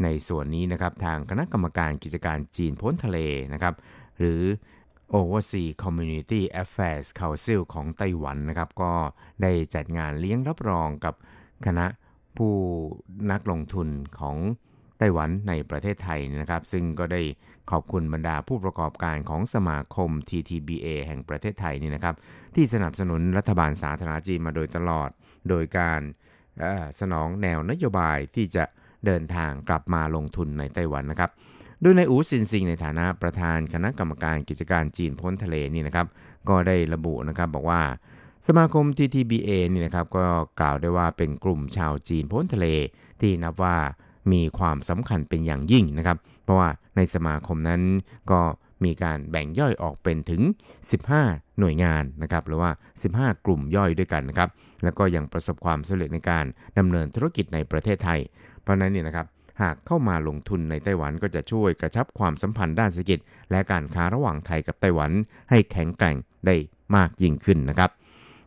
[0.02, 3.18] ในส่วนนี้นะครับทางคณะกรรมการกิจการจีนพ้นทะเล
[3.52, 3.74] นะครับ
[4.18, 4.42] หรือ
[5.14, 8.92] Overseas Community Affairs Council ของไต้หวันนะครับ ก็
[9.42, 11.14] ได้จัดงานเลี้ยงรับรองกับ
[11.66, 11.86] คณะ
[12.36, 12.54] ผู้
[13.30, 13.88] นักลงทุน
[14.20, 14.36] ของ
[14.98, 17.22] ไต้หวันในประเทศไทยนะครับ ซึ่งก็ได้
[17.70, 22.14] ขอบคุณบรรดาผู้ประกอบการของสมาคม TTBA แห่งประเทศไทยนี่นะครับ
[22.54, 25.10] ที่สนับสนุนรัฐบาลสาธารณจีนมาโดยตลอด
[25.48, 26.00] โดยการ
[27.00, 28.64] สนองแนวนโยบายที่จะ
[29.06, 31.30] เดินทางกลับมาลงทุนในไต้หวันนะครับ
[31.82, 36.06] โดยในอูซินซิงในฐานะประธานคณะกรรมการกิจการจีนพ้นทะเลนี่นะครับ
[36.48, 37.82] ก็ได้ระบุนะครับบอกว่า
[38.46, 40.26] สมาคม TTBA นี่นะครับก็
[40.60, 42.66] กล่าวได้ว่าเป็นกลุ่มชาวจีนพ้นทะเล
[43.20, 43.76] ที่นับว่า
[44.32, 47.82] มีความสำคัญเป็นอย่างยิ่งนะครับ เพราะว่าในสมาคมนั้น
[48.30, 48.40] ก็
[48.84, 50.42] มีการแบ่งย่อยออกเป็นถึง
[51.00, 52.70] 15 หน่วยงานนะครับหรือว่า
[53.08, 54.48] 15 กลุ่มย่อยด้วยกันนะครับ
[54.84, 56.44] แล้วก็ยังประสบความสำเร็จในการ
[56.78, 58.20] ดำเนินธุรกิจในประเทศไทย
[58.62, 59.26] เพราะนั้นเนี่ยนะครับ
[59.62, 65.10] หากเข้ามาลงทุนในไต้หวันก็จะช่วยกระชับความสัมพันธ์ด้านเศรษฐกิจ และการค้าระหว่างไทยกับไต้หวัน
[65.50, 66.16] ให้แข็งแกร่ง
[66.46, 66.54] ได้
[66.96, 67.90] มากยิ่งขึ้นนะครับ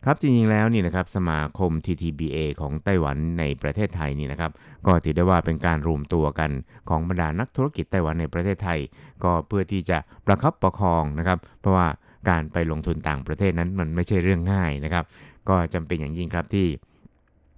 [0.06, 4.52] ครับจริงๆแล้วนี่นะครับสมาคม TTBA ของไต้หวันในประเทศไทยนี่นะครับ
[4.88, 6.52] ก็ถือได้ว่าเป็นการรวมตัวกัน
[6.90, 8.80] ของบรรดานักธุรกิจไต้หวันในประเทศไทย
[9.24, 11.88] ก็เพื่อที่จะประคับประคองนะครับ เพราะว่า
[12.30, 15.06] การไปลงทุนต่างประเทศนั้นมันไม่ใช่เรื่องง่ายนะครับ
[15.50, 16.68] ก็จำเป็นอย่างยิ่งครับที่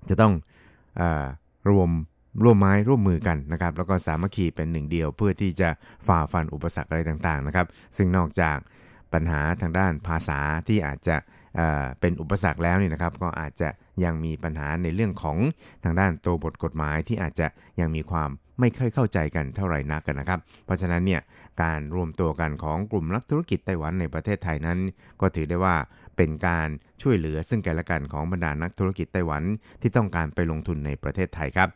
[0.10, 0.34] จะต้อง
[1.00, 1.02] อ
[1.70, 1.90] รวม
[2.44, 5.70] ร่วมไม้ร่วมมือกันนะครับแล้วก็สามัคคีเป็นหนึ่งเดียว เพื่อที่จะ
[6.08, 7.68] ฝ่าฟันอุปสรรคอะไรต่างๆนะครับ
[7.98, 8.58] ซึ่งนอกจาก
[9.14, 11.16] ปัญหาทางด้านภาษาที่อาจจะ
[12.00, 13.70] เป็นอุปสรรคแล้วนี่นะครับ ก็อาจจะ
[14.04, 15.38] ยังมีปัญหาในเรื่องของ
[15.84, 17.48] ทางด้านตัวบทกฎหมายที่อาจจะ
[17.80, 21.22] ยังมีความไม่ค่อยเข้าใจกันเท่าไหร่นักกันนะครับ เพราะฉะนั้นเนี่ย
[21.64, 24.80] การรวมตัวกันของกลุ่มนักธุรกิจไต้หวันในประเทศไทยนั้น
[25.22, 25.76] ก็ถือได้ว่า
[26.18, 26.68] เป็นการ
[27.02, 29.44] ช่วยเหลือซึ่งกันและกันของบรรดานักธุรกิจไต้หวัน
[29.82, 31.70] ที่ต้องการไปลงทุนในประเทศไทยครับ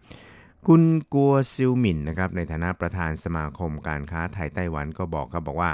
[0.69, 5.71] คุณกัวซิลหมินนะครับในฐานะประธานสมาคมการค้าไทยไต้หวันก็บอกครับบอกว่า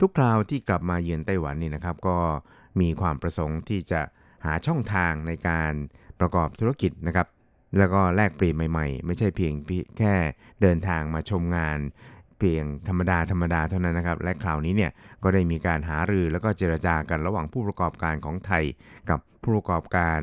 [0.00, 2.18] ทุกคราวที่กลับมาเยือนไต้หวันนี่นะครับ ก็
[2.80, 4.00] มีความประสงค์ที่จะ
[4.44, 5.72] หาช่องทางในการ
[6.20, 7.26] ประกอบธุรกิจนะครับ
[7.78, 9.54] แล้วก็แลกเปลี่ยนใหม่ๆ ไม่ใช่เพียง
[9.98, 10.14] แค่
[10.62, 11.78] เดินทางมาชมงาน
[12.42, 14.90] เพียงธรรมดาธรรมดาเท่านั้นนะครับ และคราวนี้เนี่ย
[15.22, 18.64] ก็ได้มีการหารือแล้วก็เจรจากันระหว่างผู้ประกอบการของไทย
[19.10, 20.20] กับผู้ประกอบการ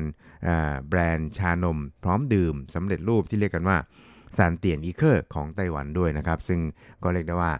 [0.88, 3.76] แบรนด์ชานม พร้อมดื่มสำเร็จรูปที่เรียกกันว่า
[4.36, 6.60] ซานเตียนอีเคอร์ของไต้หวันด้วยนะครับ ซึ่ง
[7.02, 7.52] ก็เรียกได้ว่า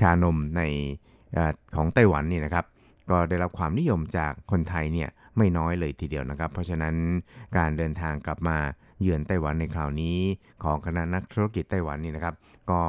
[0.00, 0.62] ชานมใน
[1.36, 1.38] อ
[1.76, 2.64] ของไต้หวันนี่นะครับ
[3.10, 6.94] ก็ได้รับความนิยมจากคนไทยเนี่ยไม่น้อยเลยทีเดียวนะครับ เพราะฉะนั้น
[7.56, 8.58] การเดินทางกลับมา
[9.04, 10.18] เยือนไต้หวันในคราวนี้
[10.64, 12.34] ของคณะนักธุรกิจไต้หวันนี่นะครับ
[12.70, 12.80] ก็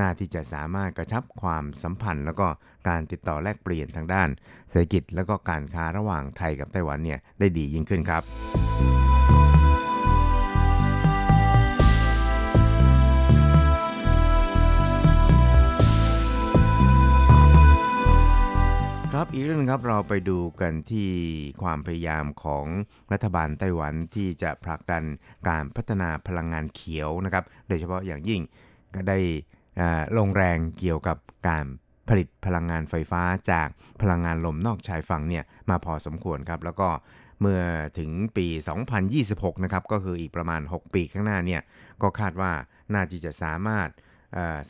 [0.00, 2.46] น่าที่จะสามารถกระชับความสัมพันธ์ แล้วก็
[2.88, 4.28] การติดต่อแลกเปลี่ยนทางด้าน
[4.70, 8.22] เศรษฐกิจ แล้วก็การค้าระหว่างไทยกับไต้หวันเนี่ยได้ดียิ่งขึ้นครับ
[19.34, 21.10] อีกเรื่องนึงครับเราไปดูกันที่
[21.62, 22.66] ความพยายามของ
[23.12, 25.04] รัฐบาลไต้หวันที่จะผลักดัน
[25.48, 28.40] การพัฒนาพลังงานเขียวนะครับ โดยเฉพาะอย่างยิ่ง
[28.94, 29.18] ก็ได้
[30.18, 31.18] ลงแรงเกี่ยวกับ
[31.48, 31.64] การ
[32.08, 33.68] ผลิตพลังงานไฟฟ้าจาก
[34.02, 36.88] พลังงานลมนอกชายฝั่งเนี่ยมาพอสมควรครับ แล้วก็
[37.40, 37.60] เมื่อ
[37.98, 38.46] ถึงปี
[39.06, 41.60] 2026 นะครับ ก็คืออีกประมาณ 6 ปีข้างหน้าเนี่ย
[42.02, 42.52] ก็คาดว่า
[42.94, 43.88] น่าจะสามารถ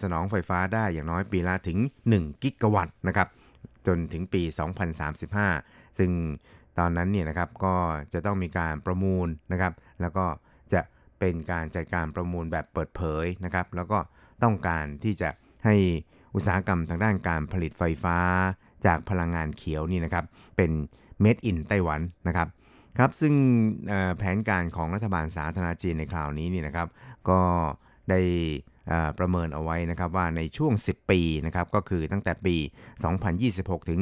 [0.01, 1.79] สนองไฟฟ้าได้อย่างน้อยปีละถึง
[2.15, 3.29] 1 กิกะวัตต์นะครับ
[3.87, 4.43] จนถึงปี
[5.21, 6.11] 2035 ซึ่ง
[6.79, 7.75] ตอนนั้นเนี่ยนะครับก็
[8.13, 10.25] จะต้องมีการประมูลนะครับ แล้วก็
[10.73, 10.81] จะ
[11.19, 13.99] เป็นการจัดการประมูลแบบเปิดเผยนะครับ แล้วก็
[14.43, 15.31] ต้องการที่จะ
[15.65, 15.77] ให้
[16.35, 18.19] อุตสาหกรรมทางด้านการผลิตไฟฟ้า
[18.87, 20.25] จากพลังงานเขียวนี่นะครับ
[20.57, 20.71] เป็น
[21.23, 22.49] made in ไต้หวันนะครับ
[22.99, 23.35] ครับซึ่ง
[24.19, 26.89] แผนการของรัฐบาลสาธารณจีนในคราวนี้นี่นะครับ
[27.31, 27.41] ก็
[28.11, 28.21] ได้
[29.19, 32.57] ประเมินเอาไว้นะครับว่าในช่วง 10 ปีนะครับก็คือตั้งแต่ปี
[33.23, 34.01] 2026 ถึง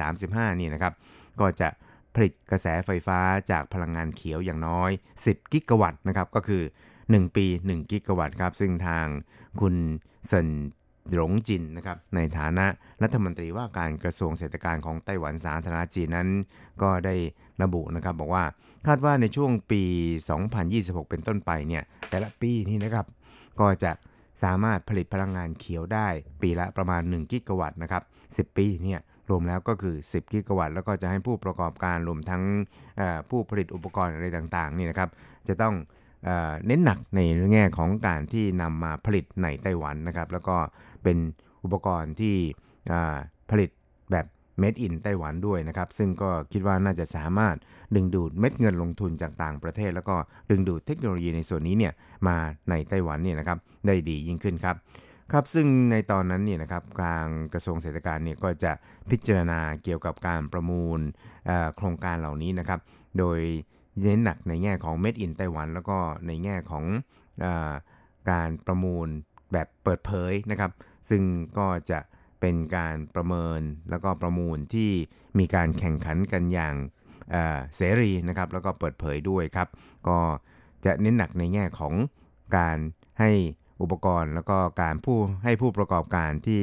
[0.00, 0.94] 2035 นี่นะครับ
[1.40, 1.68] ก็จะ
[2.14, 4.90] ผลิตกระแสไฟฟ้าจากพลังงานเขียวอย่างน้อย
[5.24, 6.62] 10 กิกะวัตต์นะครับก็คือ
[6.98, 9.06] 1 ปี 1 กิกะวัตต์ครับซึ่งทาง
[9.60, 9.74] คุณ
[10.28, 10.48] เซิน
[11.14, 12.66] หลงจินนะครับในฐานะ
[13.02, 16.28] รัฐมนตรีว่าการกระทรวงเศรษฐกิจของไต้หวันสาธารณจีนนั้น
[16.82, 17.14] ก็ได้
[17.62, 18.44] ระบุนะครับบอกว่า
[18.86, 19.82] คาดว่าในช่วงปี
[20.46, 23.06] 2026 เป็นต้นไปเนี่ยแต่ละปีนี้นะครับ
[23.60, 23.92] ก็จะ
[24.42, 26.08] สามารถผลิตพลังงานเขียวได้
[26.42, 28.02] ปีละประมาณ 1 กิกะวัตต์นะครับ
[28.52, 32.42] 10 ปีเนี่ยรวมแล้วก็คือ 10 กิกะวัตต์ แล้วก็จะให้ผู้ประกอบการรวมทั้ง
[33.30, 35.10] ผู้ผลิตอุปกรณ์อะไรต่างๆนี่นะครับ
[35.48, 35.74] จะต้อง
[36.66, 37.20] เน้นหนักใน
[37.52, 40.56] แง่ของการที่นำมาผลิตในไต้หวันนะครับ แล้วก็
[41.02, 41.18] เป็น
[41.64, 42.36] อุปกรณ์ที่
[43.50, 43.70] ผลิต
[44.62, 47.56] Made in ไต้หวันด้วยนะครับ ซึ่งก็คิดว่าน่าจะสามารถ
[47.94, 50.16] ดึงดูดเม็ดเงินลงทุนจากต่างประเทศ แล้วก็
[50.50, 51.92] ดึงดูดเทคโนโลยีในส่วนนี้เนี่ย
[52.28, 52.36] มา
[52.70, 54.76] ในไต้หวันเนี่ยนะครับได้ดียิ่งขึ้นครับ
[55.32, 58.72] ครับซึ่งในตอนนั้นเนี่ยนะครับทางกระทรวงเศรษฐกิจเนี่ยก็จะ
[59.10, 61.00] พิจารณาเกี่ยวกับการประมูล
[61.76, 62.80] โครงการเหล่านี้นะครับ
[63.18, 63.38] โดย
[64.02, 66.84] เน้นหนักในแง่ของ Made in ไต้หวัน แล้วก็ในแง่ของ
[67.44, 67.46] อ
[68.30, 69.08] การประมูล
[69.52, 70.70] แบบเปิดเผยนะครับ
[71.08, 71.22] ซึ่ง
[71.58, 71.98] ก็จะ
[72.40, 74.90] เป็นการประเมินแล้วก็ประมูลที่
[75.38, 76.74] มีการแข่งขันกันอย่าง
[77.76, 79.68] เสรีนะครับ แล้วก็เปิดเผยด้วยครับ
[80.08, 80.18] ก็
[80.84, 81.94] จะเน้นหนักในแง่ของ
[82.56, 82.78] การ
[83.20, 83.30] ให้
[83.82, 86.62] อุปกรณ์แล้วก็การผู้ให้ผู้ประกอบการที่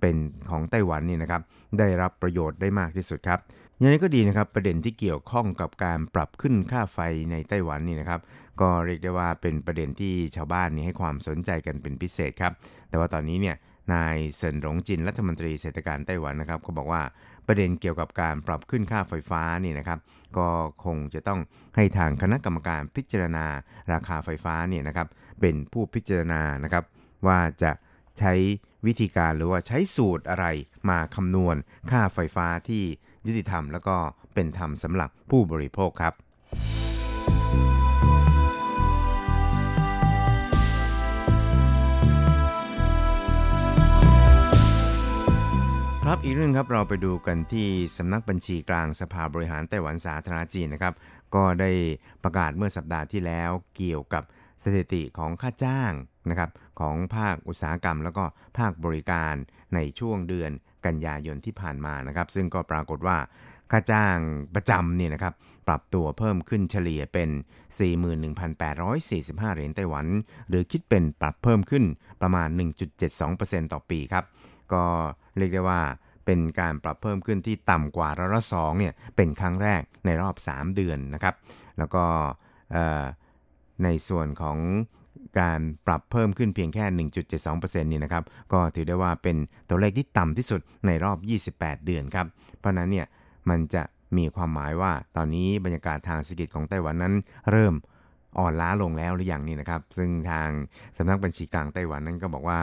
[0.00, 0.16] เป็น
[0.50, 1.42] ของไต้หวันนี่นะครับ
[1.78, 3.40] ได้รับประโยชน์ได้มากที่สุดครับ
[3.78, 6.98] อย่างนี้ก็ดีนะครับประเด็นที่เกี่ยวข้องกับการปรับขึ้นค่าไฟ
[7.30, 8.20] ในไต้หวันนี่นะครับ
[8.60, 12.52] ก็เรียกได้ว่าเป็นประเด็นที่ชาวบ้านนี่ให้ความสนใจกันเป็นพิเศษครับ
[12.88, 13.56] แต่ว่าตอนนี้เนี่ย
[13.94, 17.02] นายเซินหลงจินรัฐมนตรีเศรษฐการไต้หวันนะครับ ก็บอกว่า
[17.46, 19.98] ประเด็นเกี่ยวกับการปรับขึ้นค่าไฟฟ้านี่นะครับ
[20.38, 20.48] ก็
[20.84, 21.40] คงจะต้อง
[21.76, 23.46] ให้ทางคณะกรรมการพิจารณา
[23.92, 25.08] ราคาไฟฟ้าเนี่ยนะครับ
[25.40, 26.84] เป็นผู้พิจารณานะครับ
[27.26, 27.72] ว่าจะ
[28.18, 28.32] ใช้
[28.86, 30.46] วิธีการหรือว่าใช้สูตรอะไร
[30.90, 31.56] มาคำนวณ
[31.90, 32.84] ค่าไฟฟ้าที่
[33.26, 33.96] ยุติธรรม แล้วก็
[34.34, 36.14] เป็นธรรมสำหรับผู้บริโภคครับ
[46.12, 50.94] ครับอีกเรื่องครับเราไปดูกันที่สำนักบัญชีกลางสภาบริหารไต้หวันสาธารณจีนนะครับ
[51.34, 51.70] ก็ได้
[52.24, 54.22] ประกาศเมื่อสัปดาห์ที่แล้วเกี่ยวกับ
[54.62, 55.92] สถิติของค่าจ้าง
[56.30, 58.24] นะครับของภาคอุตสาหกรรม แล้วก็
[58.58, 59.34] ภาคบริการ
[59.74, 60.50] ในช่วงเดือน
[60.86, 63.16] กันยายนที่ผ่านมานะครับ ซึ่งก็ปรากฏว่า
[63.70, 64.18] ค่าจ้าง
[64.54, 65.34] ประจำเนี่ยนะครับ
[65.68, 67.30] ปรับตัวเพิ่มขึ้นเฉลี่ยเป็น
[68.22, 70.06] 41,845 เหรียญไต้หวัน
[70.48, 71.84] หรือคิดเป็นปรับเพิ่มขึ้น
[72.22, 72.48] ประมาณ
[73.10, 74.26] 1.72%ต่อปีครับ
[74.74, 74.84] ก็
[75.38, 75.80] เรียกได้ว่า
[76.26, 81.34] เป็นการปรับเพิ่มขึ้นที่ต่ำกว่าร้อยละสองเนี่ยเป็นครั้งแรกในรอบ 3 เดือนนะครับ
[81.78, 82.04] แล้วก็
[83.84, 84.58] ในส่วนของ
[85.40, 86.84] การปรับเพิ่มขึ้นเพียงแค่
[87.38, 89.36] 1.72%นี่นะครับ ก็ถือได้ว่าเป็น
[89.68, 91.18] ตัวเลขที่ต่ำที่สุดในรอบ
[91.58, 92.26] 28 เดือนครับ
[92.58, 93.06] เพราะนั้นเนี่ย
[93.50, 93.82] มันจะ
[94.16, 97.14] มีความหมายว่าตอนนี้บรรยากาศทางเศรษฐกิจของไต้หวันนั้น
[97.50, 97.74] เริ่ม
[98.38, 100.48] อ่อนล้าลงแล้วหรือยังนี่นะครับ ซึ่งทาง
[100.96, 102.60] สำนักบัญชีกลางไต้หวันนั้นก็บอกว่า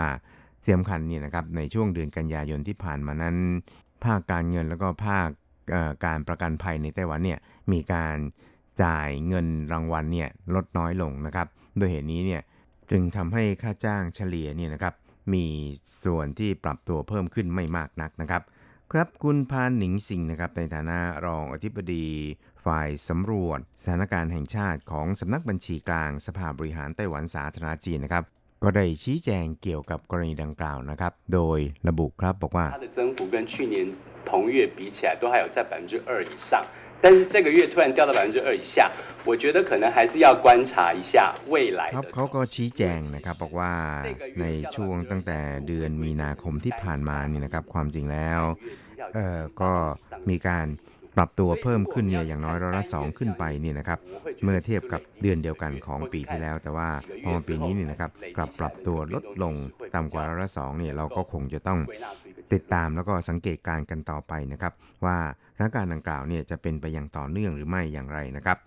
[0.68, 3.36] เสียมคัญนี่นะครับในช่วงเดือนกันยายนที่ผ่านมานั้น
[4.04, 5.30] ภาคการเงินแล้วก็ภาค
[6.06, 7.40] การประกันภัยในไต้หวันเนี่ย
[7.72, 8.18] มีการ
[8.84, 12.42] จ่ายเงินรางวัลเนี่ยลดน้อยลงนะครับโดยเหตุนี้เนี่ย
[12.92, 14.94] จึงทำให้ค่าจ้างเฉลี่ยเนี่ยนะครับ
[15.34, 15.46] มี
[16.04, 18.42] ส่วนที่ปรับตัวเพิ่มขึ้นไม่มากนักนะครับ
[18.92, 22.06] ครับคุณพานหนิงสิงนะครับในฐานะรองอธิบดี
[22.66, 28.26] ฝ่ายสำรวจสถานการณ์แห่งชาติของสำนักบัญชีกลางสภาบริหารไต้หวันสาธารณจีนนะครับ
[28.63, 33.77] ก็ได้ชี้แจงเกี่ยวกับกรณีดังกล่าวนะครับ โดยระบุครับบอกว่า它的增幅跟去年
[34.31, 36.51] 同月比起来都还有在百分之二以上。
[37.05, 38.89] 但是这个月突然掉到百分之二以下，
[39.25, 43.73] 我觉得可能还是要观察一下未来ครับเขาก็ชี้แจงนะครับบอกว่า
[44.41, 48.41] ในช่วงตั้งแต่เดือนมีนาคมที่ผ่านมานี่นะครับความจริงแล้ว
[49.15, 49.73] เอ่อก็
[50.31, 50.67] มีการ
[51.18, 54.00] ปรับตัวเพิ่มขึ้นเนี่ยอย่างน้อยร้อยละสองขึ้นไปนี่นะครับ
[54.44, 56.90] เมื่อเทียบกับเดือนเดียวกันของปีที่แล้ว แต่ว่า
[57.24, 59.54] พอมาปีนี้เนี่ยนะครับกลับปรับตัวลดลง
[59.96, 61.80] ต่ำกว่าร้อยละสองเนี่ยเราก็คงจะต้อง
[62.54, 64.74] ติดตามแล้วก็สังเกตการกันต่อไปนะครับ
[65.06, 65.18] ว่า
[65.56, 68.58] สถานการณ์ดังกล่าวเนี่ยจะเป็นไปอย่างต่อเนื่องหรือไม่อย่างไรนะครับ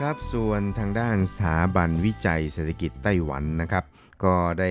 [0.00, 3.84] ครับส่วนทางด้านสถาบันวิจัยเศรษฐกิจไต้หวันนะครับ
[4.24, 4.70] ก็ได้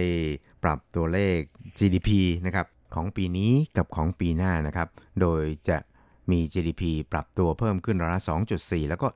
[0.64, 1.40] ปรับตัวเลข
[1.78, 2.10] GDP
[2.46, 4.88] นะครับของปีนี้กับของปีหน้านะครับ
[5.22, 5.78] โดยจะ
[6.32, 8.22] มี GDP ปรับตัวเพิ่มขึ้นร้อยละ
[8.56, 9.08] 2.4 แล้วก็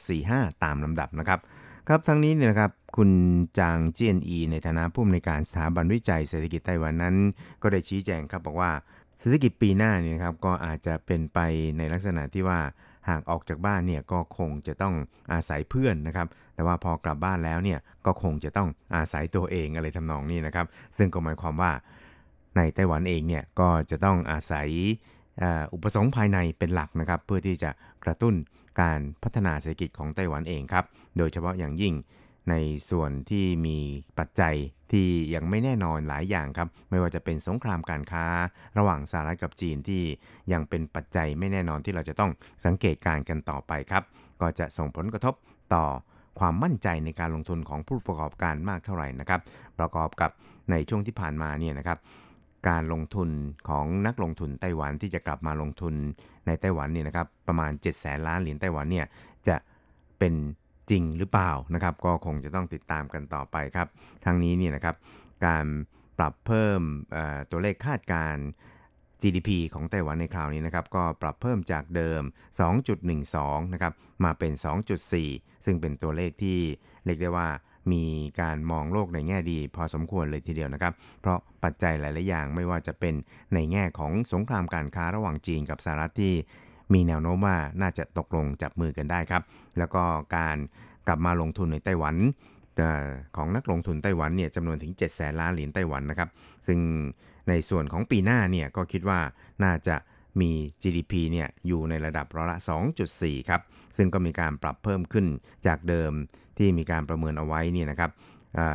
[0.00, 1.40] 2.45 ตามลำดับนะครับ
[1.88, 3.10] ครับทั้งนี้เนี่ยนะครับ คุณ
[3.58, 7.16] จางเจียนอี ในฐานะผู้อำนวยการสถาบันวิจัยเศรษฐกิจไต้หวันนั้น
[7.62, 8.70] ก็ได้ชี้แจงครับบอกว่า
[9.18, 11.38] เศรษฐกิจปีหน้าเนี่ยครับก็อาจจะเป็นไป
[11.76, 12.60] ในลักษณะที่ว่า
[13.08, 14.94] หากออกจากบ้านเนี่ยก็คงจะต้อง
[15.32, 20.66] อาศัยเพื่อนนะครับ แต่ว่าพอกลับบ้านแล้วเนี่ยก็คงจะต้องอาศัยตัวเองอะไรทำนองนี้นะครับ
[20.96, 21.72] ซึ่งก็หมายความว่า
[22.56, 24.68] ในไต้หวันเองเนี่ยก็จะต้องอาศัย
[25.72, 27.70] อุปสงค์ภายในเป็นหลักนะครับ เพื่อที่จะ
[28.04, 28.34] กระตุ้น
[28.80, 30.84] การพัฒนาเศรษฐกิจของไต้หวันเองครับ
[31.18, 31.94] โดยเฉพาะอย่างยิ่ง
[32.50, 32.54] ใน
[32.90, 33.78] ส่วนที่มี
[34.18, 34.54] ปัจจัย
[34.92, 38.24] ที่ยังไม่แน่นอนหลายอย่างครับ ไม่ว่าจะเป็นสงครามการค้า
[38.78, 40.02] ระหว่างสหรัฐกับจีนที่
[40.52, 42.30] ยังเป็นปัจจัยไม่แน่นอนที่เราจะต้อง
[42.64, 44.02] สังเกตการกันต่อไปครับ
[44.40, 45.34] ก็จะส่งผลกระทบ
[45.74, 45.84] ต่อ
[46.38, 49.40] ความมั่นใจในการลงทุนของผู้ประกอบการมากเท่าไหร่นะครับ
[49.78, 50.30] ประกอบกับ
[50.70, 51.98] ในช่วงที่ผ่านมาเนี่ยนะครับ
[52.68, 53.30] การลงทุน
[53.68, 55.94] ของนักลงทุนไต้หวันที่จะกลับมาลงทุน
[56.46, 59.06] ในไต้หวันเนี่ยนะครับประมาณ7แสนล้านเหรียญไต้หวันเนี่ย
[59.48, 59.56] จะ
[60.18, 60.34] เป็น
[60.90, 63.88] จริงหรือเปล่านะครับ ก็คงจะต้องติดตามกันต่อไปครับ
[64.24, 64.96] ทั้งนี้เนี่ยนะครับ
[65.46, 65.66] การ
[66.18, 66.80] ปรับเพิ่ม
[67.50, 68.36] ตัวเลขคาดการ
[69.22, 72.22] GDP ของไต้หวันในคราวนี้นะครับ ก็ปรับเพิ่มจากเดิม
[72.98, 73.92] 2.12 นะครับ
[74.24, 74.52] มาเป็น
[75.08, 76.58] 2.4 ซึ่งเป็นตัวเลขที่
[77.04, 77.48] เรียกได้ว่า
[77.92, 78.04] มี
[78.40, 83.14] การมองโลกในแง่ดี พอสมควรเลยทีเดียวนะครับ เพราะปัจจัยหลาย ๆ อย่างไม่ว่าจะเป็น
[83.54, 86.34] ในแง่ของสงครามการค้าระหว่างจีนกับสหรัฐที่
[86.94, 89.42] มีแนวโน้มว่าน่าจะตกลงจับมือกันได้ครับ
[89.78, 90.02] แล้วก็
[90.36, 90.56] การ
[91.06, 92.16] กลับมาลงทุนในไต้หวัน
[93.36, 96.28] ของนักลงทุนไต้หวันเนี่ยจำนวนถึง 7 แสนล้านเหรียญไต้หวันนะครับ
[96.66, 96.78] ซึ่ง
[97.48, 99.20] ในส่วนของปีหน้าเนี่ยก็คิดว่า
[99.64, 99.96] น่าจะ
[100.40, 100.50] มี
[100.82, 102.58] GDP เนี่ยอยู่ในระดับร้อยละ
[103.02, 103.60] 2.4 ครับ
[103.96, 105.26] ซึ่งก็มีการปรับเพิ่มขึ้น
[105.66, 106.12] จากเดิม
[106.58, 108.10] ที่มีการประเมินเอาไว้เนี่ยนะครับ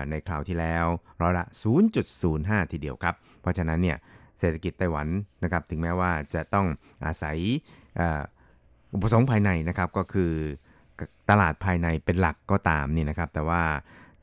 [0.09, 0.85] ในคราวที่แล้ว
[1.21, 1.45] ร้อยละ
[2.09, 3.97] 0.05 ทีเดียวครับ เพราะฉะนั้นเนี่ย
[4.39, 5.07] เศรษฐกิจไต้หวัน
[5.43, 6.67] นะครับ ถึงแม้ว่าจะต้อง
[7.05, 7.37] อาศัย
[8.93, 10.33] อุปสงค์ภายในนะครับก็คือ
[11.29, 13.63] ตลาดภายในเป็นหลักก็ตามนี่นะครับ แต่ว่า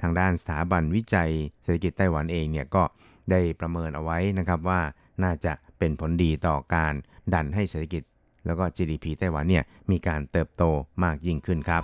[0.01, 1.31] ทางด้านสถาบันวิจัย
[1.63, 2.83] เศรษฐกิจไต้หวันเองเนี่ยก็
[3.31, 4.81] ได้ประเมินเอาไว้นะครับว่า
[5.23, 6.93] น่าจะเป็นผลดีต่อการ
[7.35, 8.03] ดันให้เศรษฐกิจ
[8.47, 10.65] แล้วก็ GDP ไต้หวันเนี่ยมีการเติบโต
[11.05, 11.83] มากยิ่งขึ้นครับ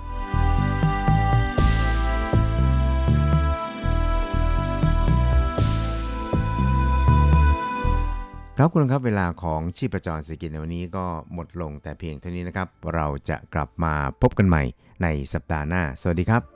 [8.58, 14.62] ครับคุณครับเวลาของชีพจรเศรษฐกิจในวันนี้ก็หมดลงแต่เพียงเท่านี้นะครับ เราจะกลับมาพบกันใหม่
[15.02, 16.55] ในสัปดาห์หน้า สวัสดีครับ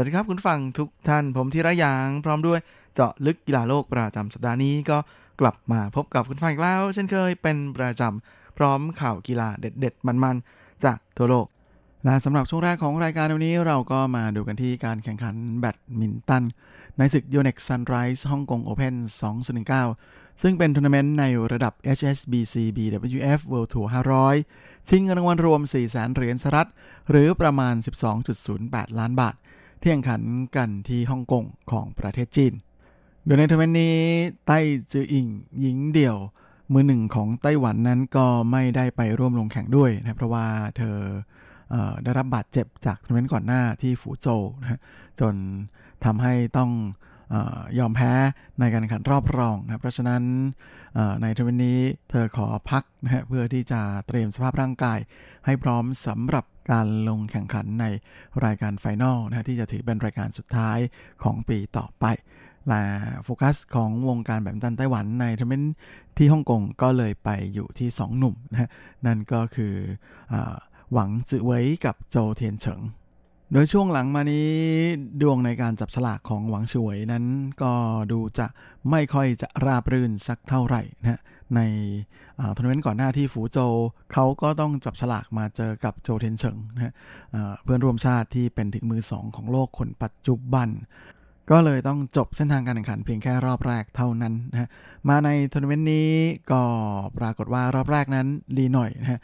[0.00, 2.60] สวัสดีครับคุณฟังทุกท่านผมธีระยาง พร้อมด้วย
[2.94, 4.98] เจาะลึกกีฬาโลกประจำสัปดาห์นี้ก็
[5.40, 11.46] กลับมาพบกับคุณฟังอีกแล้ว เช่นเคยเป็นประจำพร้อมข่าวกีฬาเด็ด ๆ มันๆ จากทั่วโลก
[12.04, 16.44] และสำหรับช่วงแรกของรายการวันนี้เราก็มาดูกันที่การแข่งขันแบดมินตัน
[16.98, 18.94] ในศึก Yonex Sunrise ฮ่องกง Open
[19.68, 23.86] 2019 ซึ่งเป็นทัวร์นาเมนต์ในระดับ HSBC BWF World Tour
[24.36, 26.68] 500 ชิงเงินรางวัลรวม 400,000เหรียญสหรัฐ
[27.10, 27.74] หรือประมาณ
[28.36, 29.36] 12.08 ล้านบาท
[29.80, 30.22] ที่แข่งขัน
[30.56, 32.52] กันที่ฮ่องกงของประเทศจีน
[33.24, 33.96] โดยในทัวร์นาเมนต์นี้
[34.46, 34.58] ไต้
[34.92, 35.26] จืออิง
[35.60, 36.16] หญิงเดี่ยว
[36.72, 40.98] มือหนึ่งของไต้หวันนั้นก็ไม่ได้ไปร่วมลงแข่งด้วยนะเพราะว่าเธอ
[41.70, 44.80] เออได้รับบาดเจ็บจากทัวร์นาเมนต์ก่อนหน้าที่ฝูโจวนะ
[45.20, 45.34] จน
[46.04, 46.70] ทำให้ต้อง
[47.78, 48.12] ยอมแพ้
[48.60, 50.22] ในการแข่งขันรอบรองนะเพราะฉะนั้น
[51.22, 54.98] ในทัวร์นาเมนต์นี้เธอขอพักนะฮะเพื่อที่จะเตรียมสภาพร่างกาย
[55.46, 57.86] ให้พร้อมสำหรับการลงแข่งขันใน
[58.44, 60.78] รายการไฟนอลนะที่จะถือเป็นรายการสุดท้าย
[61.22, 62.04] ของปีต่อไป
[62.68, 62.82] และ
[63.24, 65.62] โฟกัสของวงการแบดมินตันไต้หวันในทัวร์นาเมนต์
[66.16, 68.70] ที่ฮ่องกงก็เลยไปอยู่ที่ 2 หนุ่มนะฮะ
[69.06, 69.74] นั่นก็คือ
[70.32, 72.80] หวังจือเวยกับโจเทียนเฉิง
[73.52, 74.50] โดยช่วงหลังมานี้
[75.20, 77.24] ดวงในการจับฉลากของหวังจือเวยนั้น
[77.62, 77.72] ก็
[78.12, 78.46] ดูจะ
[78.90, 81.20] ไม่ค่อยจะราบรื่นสักเท่าไหร่นะ
[81.56, 81.60] ใน
[82.56, 83.58] ทัวร์นาเมนต์ก่อนหน้าที่ฝูโจ
[84.12, 86.94] เขาก็ต้องจับฉลากมาเจอกับโจเทียนเฉิงนะ
[87.62, 90.68] เพื่อนร่วมชาติที่เป็นถึงมือสองของโลกคนปัจจุบัน
[91.50, 94.68] ก็เลยต้องจบเส้นทางการแข่งขันเพียงแค่รอบแรกเท่านั้นนะฮะ
[95.08, 96.08] มาในทัวร์นาเมนต์นี้
[96.52, 96.62] ก็
[97.18, 98.26] ปรากฏว่ารอบแรกนั้น
[98.58, 99.20] ดีหน่อยนะฮะ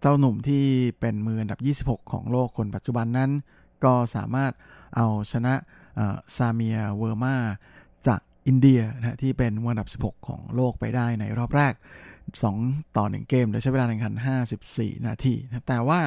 [0.00, 0.64] เจ้าหนุ่มที่
[1.00, 1.60] เป็นมืออันดับ
[1.96, 3.30] 26 ของโลกคนปัจจุบันนั้น
[3.84, 4.52] ก็สามารถ
[4.96, 5.54] เอาชนะ
[6.36, 7.36] ซาเมียเวอร์มา
[8.06, 11.74] จากอินเดียนะที่เป็นมืออันดับ 16 ของโลกไปได้ในรอบแรก
[12.34, 14.14] 2 ต่อ 1 เกมโดยใช้เวลาแข่งขัน
[14.60, 16.00] 54 นาทีนะแต่ว่า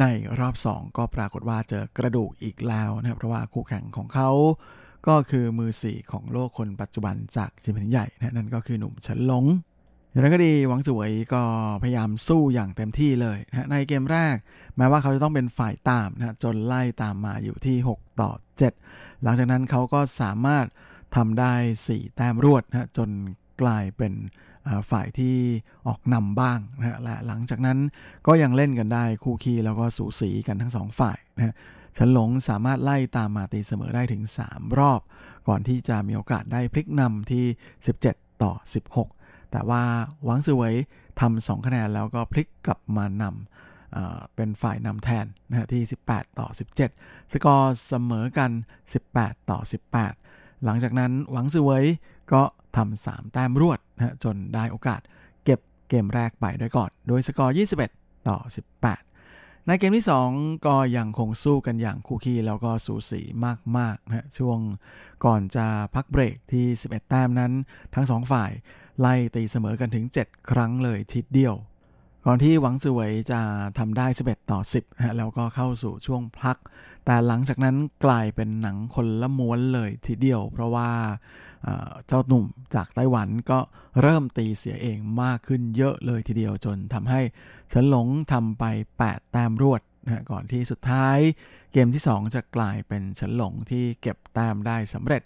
[0.00, 0.04] ใน
[0.40, 4.30] รอบ 2 ก็ปรากฏว่าเจอกระดูกอีกแล้วนะครับ เพราะว่าคู่แข่งของเขา
[5.08, 9.44] ก็คือมือ 4 ของโลกคนปัจจุบันจากจีนแผ่นดินใหญ่นะนั่นก็คือหนุ่มเฉินหลง
[10.10, 11.42] อย่างไรก็ดีหวังจือเวยก็
[11.82, 14.36] พยายามสู้อย่างเต็มที่เลยนะในเกมแรก
[14.76, 18.30] แม้ว่าเขาจะต้องเป็นฝ่ายตามนะจนไล่ตามมาอยู่ที่ 6 ต่อ
[18.78, 20.66] 7 หลังจากนั้นเขาก็สามารถ
[21.16, 21.54] ทำได้
[21.86, 23.10] 4 แต้มรวดนะจน
[23.62, 24.12] กลายเป็น
[24.90, 25.36] ฝ่ายที่
[25.86, 27.78] ออกนำบ้างนะฮะและหลังจากนั้น
[28.26, 31.54] ก็ยังเล่นกันได้คู่คีแล้วก็สูสีกันทั้งสองฝ่ายนะฮะ
[31.96, 35.00] ฉันหลงสามารถไล่ตามมาตีเสมอได้ถึง 3 รอบ
[35.48, 37.44] ก่อนที่จะมีโอกาสได้พลิกนำที่
[37.94, 38.52] 17 ต่อ
[39.02, 39.82] 16 แต่ว่า
[40.24, 40.72] หวังสวย
[41.20, 46.48] ทำสองคะแนนแล้วก็พลิกกลับมานำเป็นฝ่ายนำแทนนะฮะที่ 18 ต่อ
[46.90, 48.50] 17 สกอร์เสมอกัน
[49.00, 49.58] 18 ต่อ
[50.10, 51.84] 18 หลังจากนั้นหวังสวย
[52.32, 52.42] ก็
[52.76, 55.00] ทำ3แต้มรวดนะจนได้โอกาส
[55.44, 57.54] เก็บเกมแรกไปด้วยก่อน โดยสกอร์
[57.90, 58.38] 21 ต่อ
[59.02, 63.20] 18 ในเกมที่ 2 ก็ยังคงสู้กันอย่างคู่ขี้แล้วก็สูสี
[63.78, 64.58] มากๆนะช่วง
[65.24, 67.52] ก่อนจะพักเบรกที่ 11 แต้มนั้น
[67.94, 68.50] ทั้ง 2 ฝ่าย
[69.00, 71.54] ไล่ตีเสมอกันถึง 7 ครั้งเลยทีเดียว
[72.26, 73.40] ก่อนที่หวังสวยจะ
[73.78, 76.56] ทำได้ 11 ต่อ 10ฮะแล้วก็เข้าสู่ช่วงพัก
[77.04, 80.90] แต่หลังจากนั้นกลายเป็นหนังคนละม้วนเลยทีเดียว เพราะว่า
[82.06, 83.58] เจ้าหนุ่มจากไต้หวันก็
[84.02, 87.20] เริ่มตีเสียเองมากขึ้นเยอะเลยทีเดียวจนทำให้
[87.68, 88.64] เฉินหลงทำไป
[89.00, 91.18] 8 แต้มรวดนะก่อนที่สุดท้าย
[91.72, 95.22] เกมที่ 2 จะกลายเป็นเฉินหลงที่เก็บแต้มได้สำเร็จ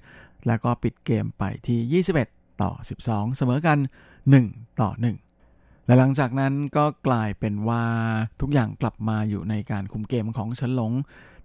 [0.47, 2.71] แล้วก็ปิดเกมไปที่ 21 ต่อ
[3.05, 3.79] 12 เสมอกัน
[4.29, 5.28] 1 ต่อ 1
[5.89, 7.85] และหลังจากนั้นก็กลายเป็นว่า
[8.41, 10.93] ทุกอย่างกลับมาอยู่ในการคุมเกมของเฉินหลง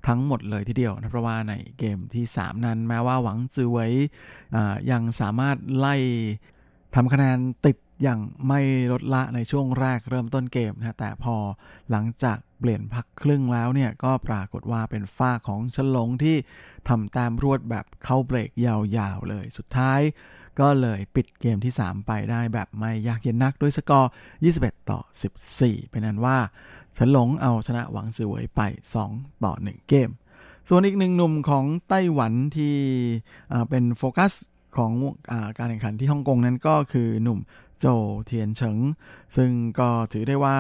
[0.08, 3.88] ทั้งหมดเลยทีเดียวนะเพราะว่าในเกมที่ 3 นั้นแม้ว่าหวังจือไว้
[4.92, 5.96] ยังสามารถไล่
[6.96, 11.36] ทำคะแนนติดอย่างไม่ลดละในช่วงแรกเริ่มต้นเกมนะแต่พอ
[11.92, 16.36] หลังจากเปลี่ยนพักครึ่งแล้วเนี่ยก็ปรากฏว่าเป็นฝ้าของฉลงที่
[16.90, 20.02] ทำแต้มรวดแบบเข้าเบรกยาวๆเลยสุดท้าย
[20.60, 24.12] ก็เลยปิดเกมที่ 3 ไปได้แบบไม่ยากเย็นนักด้วยสกอร์
[24.50, 25.00] 21 ต่อ
[25.46, 26.38] 14 เป็นนั้นว่า
[26.98, 28.62] ฉันหลงเอาชนะหวังซือเวยไป
[29.02, 30.10] 2 ต่อ 1 เกม
[30.70, 32.76] ส่วนอีกหนึ่งหนุ่มของไต้หวันที่
[33.70, 34.32] เป็นโฟกัส
[34.78, 34.92] ของ
[35.32, 37.40] อการแข่งขันที่ฮ่องกงนั้นก็คือหนุ่ม
[37.80, 37.86] โจ
[38.26, 38.78] เทียนเฉิง
[39.36, 40.58] ซึ่งก็ถือได้ว่า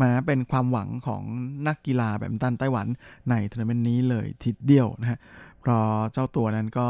[0.00, 1.22] มาเป็นความหวังของ
[1.66, 2.86] นักกีฬาแบดมินตันไต้หวัน
[3.30, 5.18] ในทัวร์นาเมนต์นี้เลยทีเดียวนะฮะ
[5.60, 6.88] เพราะเจ้าตัวนั้นก็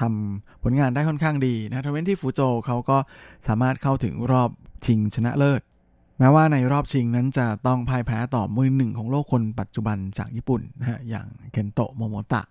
[0.00, 2.98] ทำผลงานได้ค่อนข้างดีนะทัวร์นาเมนต์ที่ฝูโจเขาก็
[3.48, 4.50] สามารถเข้าถึงรอบ
[4.84, 5.60] ชิงชนะเลิศ
[6.18, 12.42] แม้ว่าในรอบชิงนั้นจะต้องพ่ายแพ้ต่อมือหนึ่งของโลกคนปัจจุบันจากญี่ปุ่นนะฮะอย่างเคนโตะโมโมตะ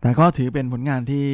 [0.00, 1.26] แต่ก็ถือเป็นผลงานที่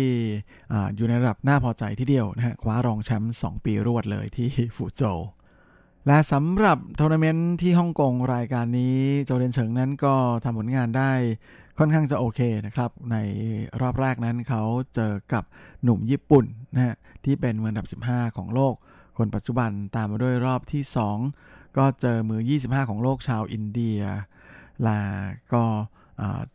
[0.72, 5.02] อยู่ในระดับน่าพอใจทีเดียวนะฮะคว้ารองแชมป์2ปีรวดเลยที่ฝูโจ
[6.07, 11.12] และสำหรับทัวร์นาเมนต์ที่ฮ่องกงรายการนี้โจเทียนเฉิงนั้นก็ทำผลงานได้
[11.79, 13.16] ค่อนข้างจะโอเคนะครับ ใน
[13.81, 14.62] รอบแรกนั้นเขา
[14.95, 15.45] เจอกับ
[15.83, 16.45] หนุ่มญี่ปุ่น
[16.75, 16.95] นะฮะ
[17.25, 18.75] ที่เป็นมืออันดับ 15 ของโลก
[19.18, 20.83] คนปัจจุบันตามมาด้วยรอบที่
[21.31, 24.01] 2 ก็เจอมือ 25 ของโลกชาวอินเดีย
[24.87, 25.01] แล้ว
[25.53, 25.64] ก็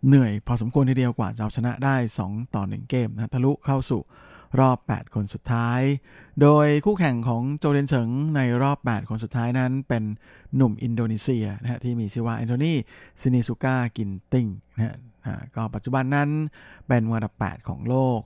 [0.07, 1.95] เหนื่อยพอสมควรทีเดียวกว่าจะเอาชนะได้
[2.26, 4.01] 2 ต่อ 1 เกมนะทะลุเข้าสู่
[4.59, 5.82] รอบ 8 คนสุดท้าย
[6.41, 10.03] โดยคู่แข่งของโจเทียนเฉิงในรอบ 8 คนสุดท้ายนั้นเป็น
[10.55, 12.74] หนุ่มอินโดนีเซียนะฮะที่มีชื่อว่าแอนโทนี
[13.22, 14.95] ซินิสุกากินติ้งนะฮะ
[15.55, 16.30] ก็ปัจจุบันนั้น
[16.88, 18.19] เป็นมืออันดับ 8 ของโลกแ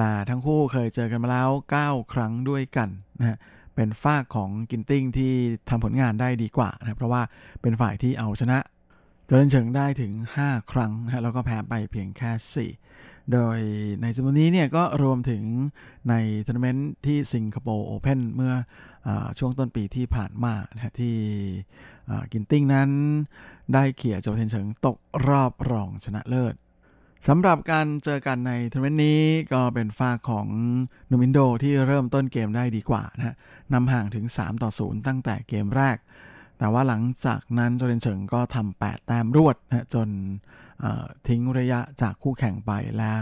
[0.00, 2.88] ล้วทั้งคู่เคยเจอกันมาแล้ว 9 ครั้งด้วยกัน
[3.18, 3.38] นะฮะ
[3.74, 5.32] เป็นฝ่ายของกินติ้งที่
[5.68, 7.22] ทำผลงานได้ดีกว่านะเพราะว่า
[7.62, 8.58] เป็นฝ่ายที่เอาชนะ
[9.26, 10.12] โจเทียนเฉิงได้ถึง
[10.42, 13.58] 5 ครั้งนะแล้วก็แพ้ไปเพียงแค่ 4 โดย
[14.02, 15.42] ในจำนวนนี้เนี่ยก็รวมถึง
[16.10, 16.14] ใน
[16.46, 21.16] ทัวร์นาเมนต์ที่สิงคโปร์โอเพนเมื่อช่วงต้นปีที่ผ่านมานะที่
[22.32, 22.90] กินติ้งนั้น
[23.74, 24.96] ได้เขี่ยโจเทียนเฉิงตก
[25.28, 26.54] รอบรองชนะเลิศ
[27.28, 29.22] สำหรับการเจอกันในทัวร์นาเมนต์นี้
[29.52, 30.46] ก็เป็นฝ่ายของห
[31.10, 33.36] นุ่มอินโดที่เริ่มต้นเกมได้ดีกว่านะ
[33.72, 35.96] นำห่างถึง 3 ต่อ 0 ตั้งแต่เกมแรก
[36.58, 40.08] แต่ว่าหลังจากนั้นโจเทนเฉิงก็ทำ8แต้มรวดนะจน
[41.28, 43.12] ทิ้งระยะจากคู่แข่งไปและ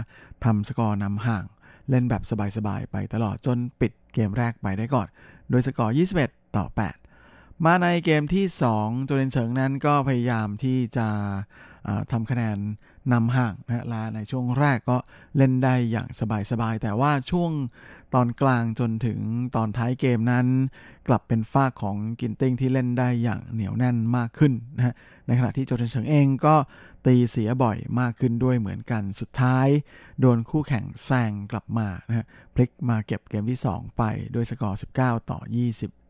[0.43, 1.45] ทำสกอร์นำห่าง
[1.89, 2.23] เล่นแบบ
[2.57, 5.07] สบายๆ ไปตลอดจนปิดเกมแรกไปได้ก่อน
[5.49, 7.00] โดยสกอร์ 21 ต่อ 8
[7.65, 8.45] มาในเกมที่
[8.75, 11.07] 2 โจเดนเฉิงนั้นก็พยายามที่จะ
[12.11, 12.57] ทำคะแนน
[13.13, 14.97] นำห่างนะละในช่วงแรกก็
[15.37, 16.07] เล่นได้อย่าง
[16.51, 17.51] สบายๆ แต่ว่าช่วง
[18.13, 19.19] ตอนกลางจนถึง
[19.55, 20.47] ตอนท้ายเกมนั้น
[21.07, 24.95] กลับเป็นฝ่ายของกินติ้งที่เล่นได้อย่างเหนียวแน่นมากขึ้นนะฮะ
[25.27, 26.55] ในขณะที่โจเทียนเฉิงเองก็
[27.05, 29.67] ตีเสียบ่อยมากขึ้นด้วยเหมือนกันสุดท้าย
[30.19, 34.03] โดนคู่แข่งแซงกลับมานะฮะพลิกมาเก็บเกมที่ 2 ไป
[34.35, 36.00] ด้วยสกอร์ 19 ต่อ 21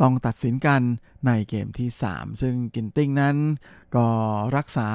[0.00, 0.80] ต้องตัดสินกัน
[1.26, 3.36] ในเกมที่ 3 ซึ่งกินติ้งนั้น
[3.96, 4.06] ก็
[4.56, 4.88] รักษา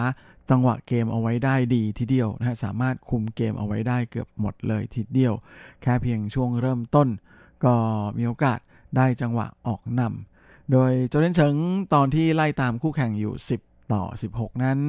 [0.49, 5.33] จังหวะเกมเอาไว้ได้ดีทีเดียวนะฮะสามารถคุมเกมเอาไว้ได้เกือบหมดเลยทีเดียว
[5.81, 7.07] แค่เพียงช่วงเริ่มต้น
[7.65, 7.73] ก็
[8.17, 8.59] มีโอกาส
[8.97, 11.55] ได้จังหวะออกนำโดยโจเดนเฉิง
[11.93, 13.33] ตอนที่ไล่ตามคู่แข่งอยู่
[13.63, 14.79] 10 ต่อ 16 นั้น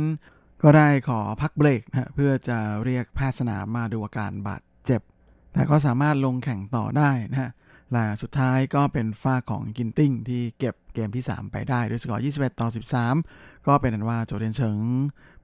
[0.63, 5.01] ก็ได้ขอพักเบรกนะเพื่อจะเรียกแพทย์สนามมาดูอาการบาดเจ็บ
[5.53, 7.51] แต่ก็สามารถลงแข่งต่อได้นะฮะ
[7.95, 12.69] และสุดท้ายก็เป็นฝ้าของกินติ้งที่เก็บเกมที่ 3 ไปได้ด้วยสกอร์ 21 ต่อ
[13.17, 14.79] 13 ก็เป็นนั้นว่าโจเดนเฉิง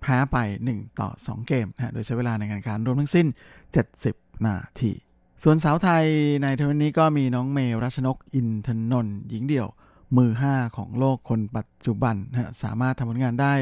[0.00, 0.36] แพ้ไป
[0.70, 3.26] 1 ต่อ 2 เกมนะโดยใช้เวลาในการการรวมทั้งสิ้น
[3.86, 4.92] 70 นาที
[5.42, 6.04] ส่วนสาวไทย
[6.42, 9.68] ในทัวร์นี้ก็มีน้องเมรัชนกอินทนนท์หญิงเดี่ยว
[10.16, 13.54] มือ 5 ของโลกคนปัจจุบันนะสามารถทำผลงานได้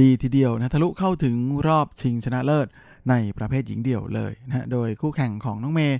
[0.00, 1.36] ดีทีเดียวนะทะลุเข้าถึง
[1.68, 2.66] รอบชิงชนะเลิศ
[3.10, 5.98] ในประเภทหญิงเดี่ยวเลยนะโดยคู่แข่งของน้องเมย์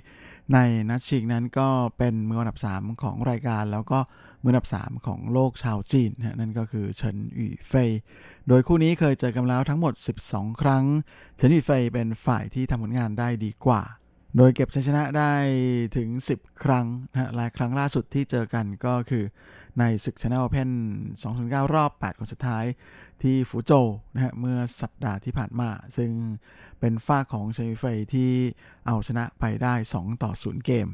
[0.53, 0.57] ใน
[0.89, 3.99] นัดชิงนั้นก็เป็นมืออันดับ 3 ของรายการ แล้วก็
[4.43, 7.89] มืออันดับ 3 ของโลกชาวจีนนะนั่นก็คือเฉินหยี่เฟย
[8.47, 9.93] โดยคู่นี้เคยเจอกันแล้วทั้งหมด
[10.27, 10.83] 12 ครั้ง
[11.35, 13.81] เฉินหยี่เฟยเป็นฝ่ายที่ทำผลงานได้ดีกว่า
[14.37, 15.33] โดยเก็บชัยชนะได้
[15.97, 19.23] ถึง 10 ครั้งนะและครั้งล่าสุดที่เจอกันก็คือ
[19.79, 20.69] ในศึกชนะโอเพน
[21.21, 22.65] 209 รอบ 8 คนสุดท้าย
[23.23, 23.71] ที่ฟูโจ
[24.13, 26.11] นะฮะเมื่อสัปดาห์ที่ผ่านมา ซึ่ง
[26.79, 28.31] เป็นฝ้าของเชยเฟยที่
[28.87, 30.87] เอาชนะไปได้ 2 ต่อ 0 เกม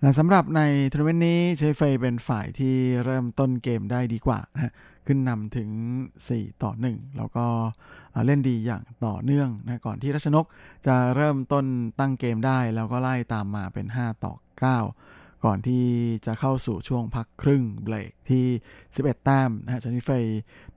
[0.00, 0.60] และสำหรับใน
[0.92, 4.72] ทัวร์นาเมนต์นี้เฉินอวี่เฟยเป็นฝ่ายที่เริ่มต้นเกมได้ดีกว่านะ
[5.06, 5.70] ขึ้นนำถึง
[6.16, 7.46] 4 ต่อ 1 แล้วก็
[8.26, 10.46] เล่นดีอย่างต่อเนื่องนะก่อนที่รัชนก
[10.86, 11.64] จะเริ่มต้น
[11.98, 15.84] ตั้งเกมได้ แล้วก็ไล่ตามมาเป็น 5 ต่อ 9 ก่อนที่
[16.26, 18.46] จะเข้าสู่ช่วงพักครึ่งเบรกที่
[18.84, 20.24] 11 แต้มนะฮะเฉินอวี่เฟย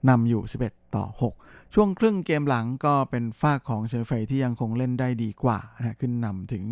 [0.08, 1.04] นำอยู่ 11 ต่อ
[1.38, 6.64] 6 ช่วงครึ่งเกมหลังก็เป็นฝ่ายของเฉินอวี่เฟยที่ยังคงเล่นได้ดีกว่านะขึ้นนำถึง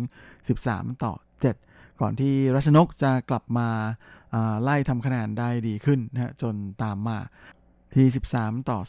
[0.47, 1.13] 13 ต่อ
[1.57, 3.69] 7 ก่อนที่รัชนกจะกลับมา
[4.63, 7.17] ไล่ทำคะแนนได้ดีขึ้นนะจนตามมา
[7.95, 8.79] ที่ 13 ต่อ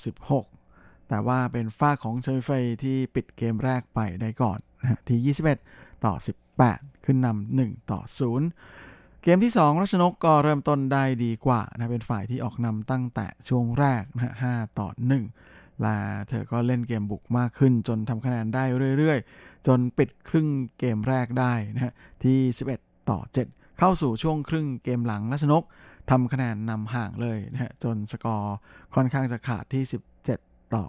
[0.48, 6.14] 16แต่ว่าเป็นฝ้าของเชยเฟยที่ปิดเกมแรกไปได้ก่อนนะที่ 21 ต่อ
[6.60, 8.89] 18 ขึ้นนำ1ต่อ 0
[9.22, 14.88] เกมที่2รัชนกก็เริ่มต้นได้ดีกว่านะเป็นฝ่ายที่ออกนำตั้งแต่ช่วงแรกนะ5ต่อ
[15.36, 15.96] 1และ
[16.28, 18.64] เธอก็เล่นเกมบุกมากขึ้น จนทำคะแนนได้
[18.98, 20.48] เรื่อยๆ จนปิดครึ่ง
[20.78, 21.92] เกมแรกได้นะฮะ
[22.24, 22.38] ที่
[22.74, 23.18] 11 ต่อ
[23.48, 25.62] 7 เข้าสู่ช่วงครึ่งเกมหลังรัชนก
[26.10, 28.56] ทำคะแนนนำห่างเลยนะฮะจนสกอร์
[28.94, 29.82] ค่อนข้างจะขาดที่
[30.28, 30.84] 17 ต่อ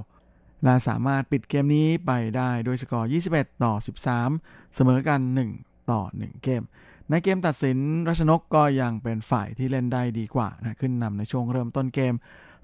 [0.00, 3.74] 9และสามารถปิดเกมนี้ไปได้ด้วยสกอร์ 21 ต่อ
[4.24, 5.20] 13 เสมอกัน
[5.56, 6.62] 1 ต่อ 1 เกม
[7.10, 7.78] ในเกมตัดสิน
[8.08, 12.14] รัชนกก็ยังเป็นฝ่ายที่เล่นได้ดีกว่านะขึ้นนำในช่วงเริ่มต้นเกม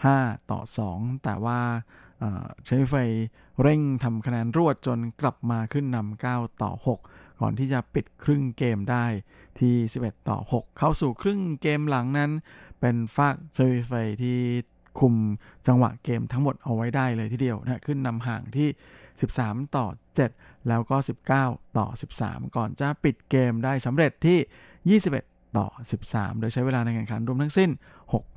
[0.01, 0.61] 5 ต่อ
[0.93, 1.61] 2 แต่ว่า
[2.65, 2.97] เชนิไฟ
[3.63, 6.99] เร่งทำคะแนนรวดจนกลับมาขึ้นนำ9ต่อ 6
[7.41, 9.07] ก่อนที่จะปิดครึ่งเกมได้
[9.61, 12.31] ที่ 11 ต่อ 6 เข้าสู่ครึ่งเกมหลังนั้น
[12.81, 14.39] เป็นฝากเชนิไฟที่
[15.01, 15.15] คุม
[15.67, 18.69] จังหวะเกมทั้งหมดเอาไว้ได้เลยทีเดียวนะขึ้นนำห่างที่
[19.23, 19.87] 13 ต่อ
[20.27, 20.97] 7 แล้วก็
[21.37, 21.87] 19 ต่อ
[22.19, 25.67] 13 ก่อนจะปิดเกมได้สำเร็จที่ 21 ต่อ
[26.05, 27.71] 13 โดยใช้เวลาในการแข่งขันรวมทั้งสิ้น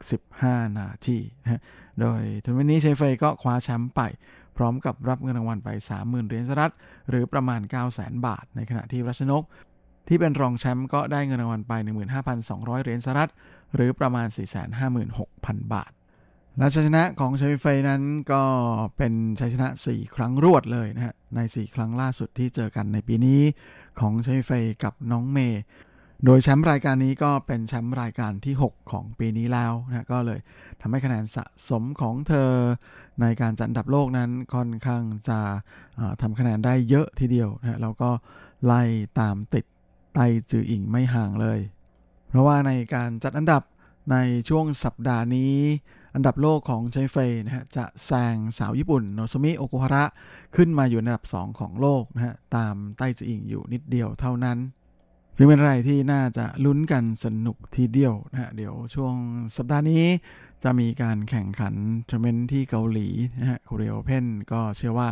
[0.05, 1.61] 65 นาทีนะ
[1.99, 4.01] โดยทัวร์นาเมนต์นี้เชฟเฟยก็คว้าแชมป์ไป
[4.57, 5.69] พร้อมกับรับเงินรางวัลไป
[5.99, 6.73] 30,000 เหรียญสหรัฐ
[7.09, 7.61] หรือประมาณ
[7.93, 9.43] 900,000 บาท ในขณะที่รัชนก
[10.07, 11.73] ที่เป็นรองแชมป์ก็ได้เงินรางวัลไป
[12.29, 13.31] 15,200 เหรียญสหรัฐ
[13.75, 14.27] หรือประมาณ
[14.99, 15.91] 456,000 บาท
[16.57, 18.01] และชัยชนะของชายเฟยนั้น
[18.31, 18.43] ก็
[18.97, 23.41] เป็นชัยชนะ 4 ครั้งรวดเลยนะฮะใน 4 ครั้งล่าสุดที่เจอกันในปีนี้
[23.99, 25.61] ของชายเฟยกับน้องเมย์
[26.25, 30.39] โดยแชมป์รายการนี้ก็เป็นแชมป์รายการที่ 6 ของปีนี้แล้วนะก็เลย
[30.81, 32.51] ทำให้คะแนนสะสมของเธอ
[33.21, 35.39] ในการจัดอันดับโลกนั้นค่อนข้างจะ
[36.21, 38.09] ทำคะแนนได้เยอะทีเดียวนะแล้วก็
[38.65, 38.81] ไล่
[39.19, 39.65] ตามติด
[40.13, 40.19] ไต
[40.51, 41.59] จืออิงไม่ห่างเลย
[42.29, 43.63] เพราะว่าในการจัดอันดับ
[44.11, 44.17] ใน
[44.49, 45.55] ช่วงสัปดาห์นี้
[46.15, 50.03] อันดับโลกของไชเฟยนะฮะจะแซงสาวญี่ปุ่น โนซมิโอกุฮาระ
[50.55, 54.57] ขึ้นมาอยู่ในอันดับ 2 ของโลกนะฮะตามไต้จีอิงอยู่นิดเดียวเท่านั้น
[55.37, 59.15] ซึ่งเป็นอะไรที่น่าจะลุ้นกันสนุกทีเดียวนะฮะเดี๋ยวช่วง
[59.55, 60.03] สัปดาห์นี้
[60.63, 61.73] จะมีการแข่งขัน
[62.09, 63.07] ทัวร์เมนที่เกาหลี
[63.39, 65.07] นะฮะโคเรียเพนก็เชื่อว่า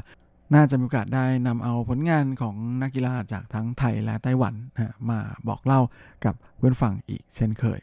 [0.53, 5.81] น่าจะมีโอกาสได้นำเอาผลงานของนักกีฬาจากทั้งไทยและไต้หวันนะมาบอกเล่า
[6.25, 7.79] กับเพื่อนฝั่งอีกเช่นเคย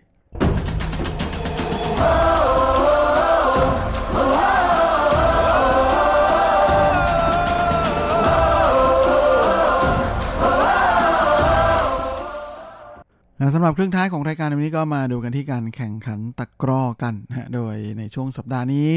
[13.54, 18.88] สำหรับครึ่งท้ายของรายการวันนี้ก็มาดูกันที่การแข่งขันตะกร้อกันนะโดยในช่วงสัปดาห์นี้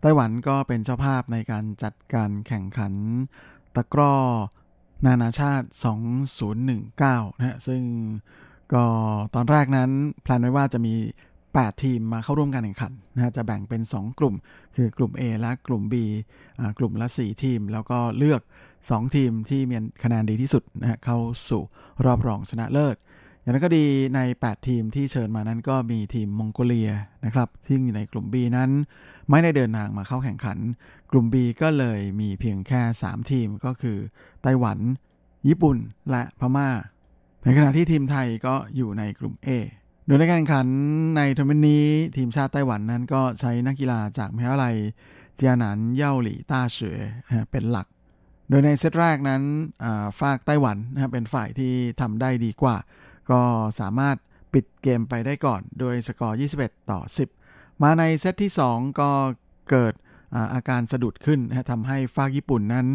[0.00, 2.92] ไต้หวันก็เป็นเจ้าภาพในการจัดการแข่งขัน
[3.76, 4.14] ตะกร้อ
[5.06, 5.66] นานาชาติ
[6.54, 7.82] 2019นะฮะซึ่ง
[8.72, 8.84] ก็
[9.34, 9.90] ตอนแรกนั้น
[10.22, 10.94] แพลนไว้ว่าจะมี
[11.54, 14.34] 8 ทีมมาเข้าร่วมการแข่งขันนะจะแบ่งเป็น 2 กลุ่ม
[14.76, 15.94] คือกลุ่ม A และกลุ่ม B
[16.78, 18.40] กลุ่มละ 4 ทีม แล้วก็เลือก
[18.78, 21.18] 2 ทีมที่มีคะแนนดีที่สุดนะเข้า
[21.50, 21.62] สู่
[22.04, 22.96] รอบรองชนะเลิศ
[23.40, 23.84] อย่างนั้นก็ดี
[24.14, 26.90] ใน 8 ทีมที่เชิญมานั้นก็มีทีมมองโกเลีย
[27.24, 28.70] นะครับซึ่งอยู่ในกลุ่ม B นั้น
[29.30, 30.58] ไม่ได้เดินทางมาเข้าแข่งขัน
[31.10, 33.98] กลุ่ม B ก็เลยมีเพียงแค่ 3 ทีมก็คือ
[34.42, 34.78] ไต้หวัน
[35.48, 35.76] ญี่ปุ่น
[36.10, 36.68] และพม่า
[37.44, 39.48] ในขณะที่ทีมไทยก็อยู่ในกลุ่ม A
[40.06, 40.66] โดยในการแข่งขัน
[41.16, 41.86] ในทัวร์นาเมนต์นี้
[42.16, 44.76] ทีมชาติไต้หวันนั้นก็ใช้นักกีฬาจากมหาวิทยาลัย
[45.36, 47.00] เจียหนานเย่าหลี่ต้าเฉย
[47.50, 47.86] เป็นหลัก
[48.48, 49.42] โดยในเซตแรกนั้น
[50.20, 52.76] ฝากไต้หวันนะเป็นฝ่ายที่ทำได้ดีกว่า
[53.30, 53.40] ก็
[53.80, 54.16] สามารถ
[54.52, 57.00] ปิดเกมไปได้ก่อน โดยสกอร์ 21 ต่อ
[57.42, 59.10] 10 มาในเซตที่ 2 ก็
[59.70, 59.94] เกิด
[60.54, 61.40] อาการสะดุดขึ้น
[61.70, 62.86] ทำให้ฝากญี่ปุ่นนั้น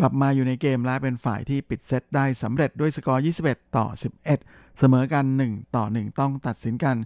[0.00, 3.86] กลับมาอยู่ในเกมและเป็นฝ่ายที่ปิดเซตได้สำเร็จด้วยสกอร์ 21 ต่อ
[4.32, 6.96] 11 เสมอกัน 1 ต่อ 1 ต้องตัดสินกัน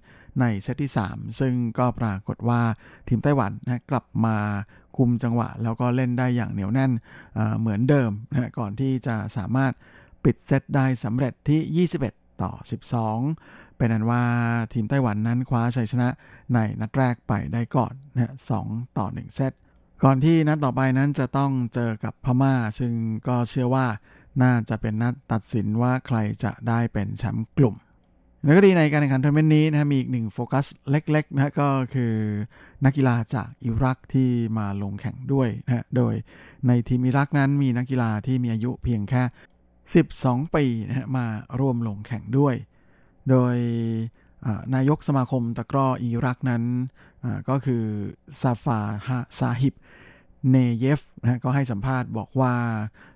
[0.40, 2.60] ในเซตที่ 3 ซึ่งก็ปรากฏว่า
[3.08, 4.36] ทีมไต้หวันนะกลับมา
[4.96, 6.92] คุมจังหวะ แล้วก็เล่นได้อย่างเหนียวแน่น
[7.60, 9.72] เหมือนเดิมนะก่อนที่จะสามารถ
[10.24, 12.52] ปิดเซตได้สำเร็จที่ 21 ต่อ
[13.16, 14.24] 12 เป็นนั้นว่า
[14.72, 16.08] ทีมไต้หวันนั้นคว้าชัยชนะ
[16.54, 18.52] ในนัดแรกไปได้ก่อนนะส
[18.98, 19.52] ต่อ 1 เซต
[20.06, 22.92] ก่อนที่นัดต่อไปนั้นจะต้องเจอกับพม่า ซึ่ง
[23.28, 23.86] ก็เชื่อว่า
[24.42, 27.74] น่าจะเป็นนัดตัดสินว่าใครจะได้เป็นแชมป์กลุ่ม
[28.44, 32.14] อย่างไรก็ดีในการแข่งขันทัวร์นาเมนต์นี้นะมีอีกหนึ่งโฟกัสเล็กๆนะก็คือ
[32.84, 36.14] นักกีฬาจากอิรักที่มาลงแข่งด้วยนะโดย
[36.66, 39.22] ในทีมอิรักนั้นมีนักกีฬาที่มีอายุเพียงแค่
[39.88, 41.26] 12 ปีนะมา
[41.60, 42.54] ร่วมลงแข่งด้วย
[43.30, 43.56] โดย
[44.74, 46.62] นายกสมาคมตะกร้ออิรักนั้น
[47.48, 47.82] ก็คือ
[48.40, 49.74] ซาฟาฮาซาฮิบ
[50.50, 52.54] เนเยฟนะก็ให้สัมภาษณ์บอกว่า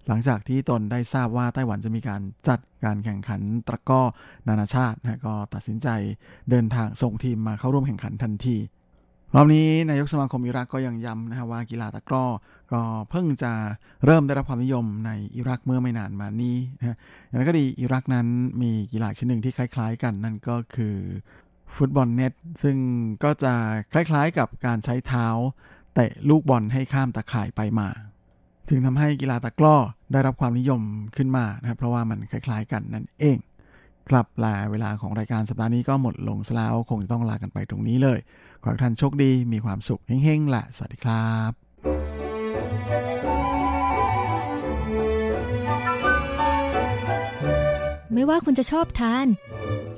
[0.06, 4.02] หลังจากที่ตนได้ทราบว่าไต้หวันจะมีการจัดการแข่งขันตะก้อ
[4.48, 5.88] นานาชาตินะก็ตัดสินใจ
[6.50, 8.56] เดินทางส่งทีมมาเข้าร่วมแข่งขันทันที
[9.34, 12.24] รอบนี้นายกสมาคมอิรักก็ยังย้ำนะว่ากีฬาตะกร้อ
[12.72, 12.80] ก็
[13.10, 13.52] เพิ่งจะ
[14.04, 16.96] เริ่มได้รับความนิยมในอิรักเมื่อไม่นานมานี้นะ
[17.26, 18.26] อย่างนั้นก็ดีอิรักนั้น
[18.62, 20.96] มีกีฬาชนิดหนึ่งที่คล้าย ๆ กันนั่นก็คือ
[21.76, 22.76] ฟุตบอลเน็ตซึ่ง
[23.24, 23.52] ก็จะ
[23.92, 25.26] คล้ายๆกับการใช้เท้า
[25.94, 27.88] เตะลูกบอลให้ข้ามตะข่ายไปมา
[28.68, 29.76] จึงทำให้กีฬาตะกร้อ
[30.12, 30.80] ได้รับความนิยม
[31.16, 33.38] ขึ้นมานะครับเพราะว่ามันคล้าย ๆ กันนั่นเอง
[34.08, 38.18] ครับลาเวลาของรายการสัปดาห์นี้ก็หมดลงแล้วคงจะต้องลากันไปตรงนี้เลย
[38.62, 41.52] ขอให้ท่านโชคดีมีความสุขเฮ้งๆละสวัสดีครับ
[48.12, 49.26] ไม่ว่าคุณจะชอบทาน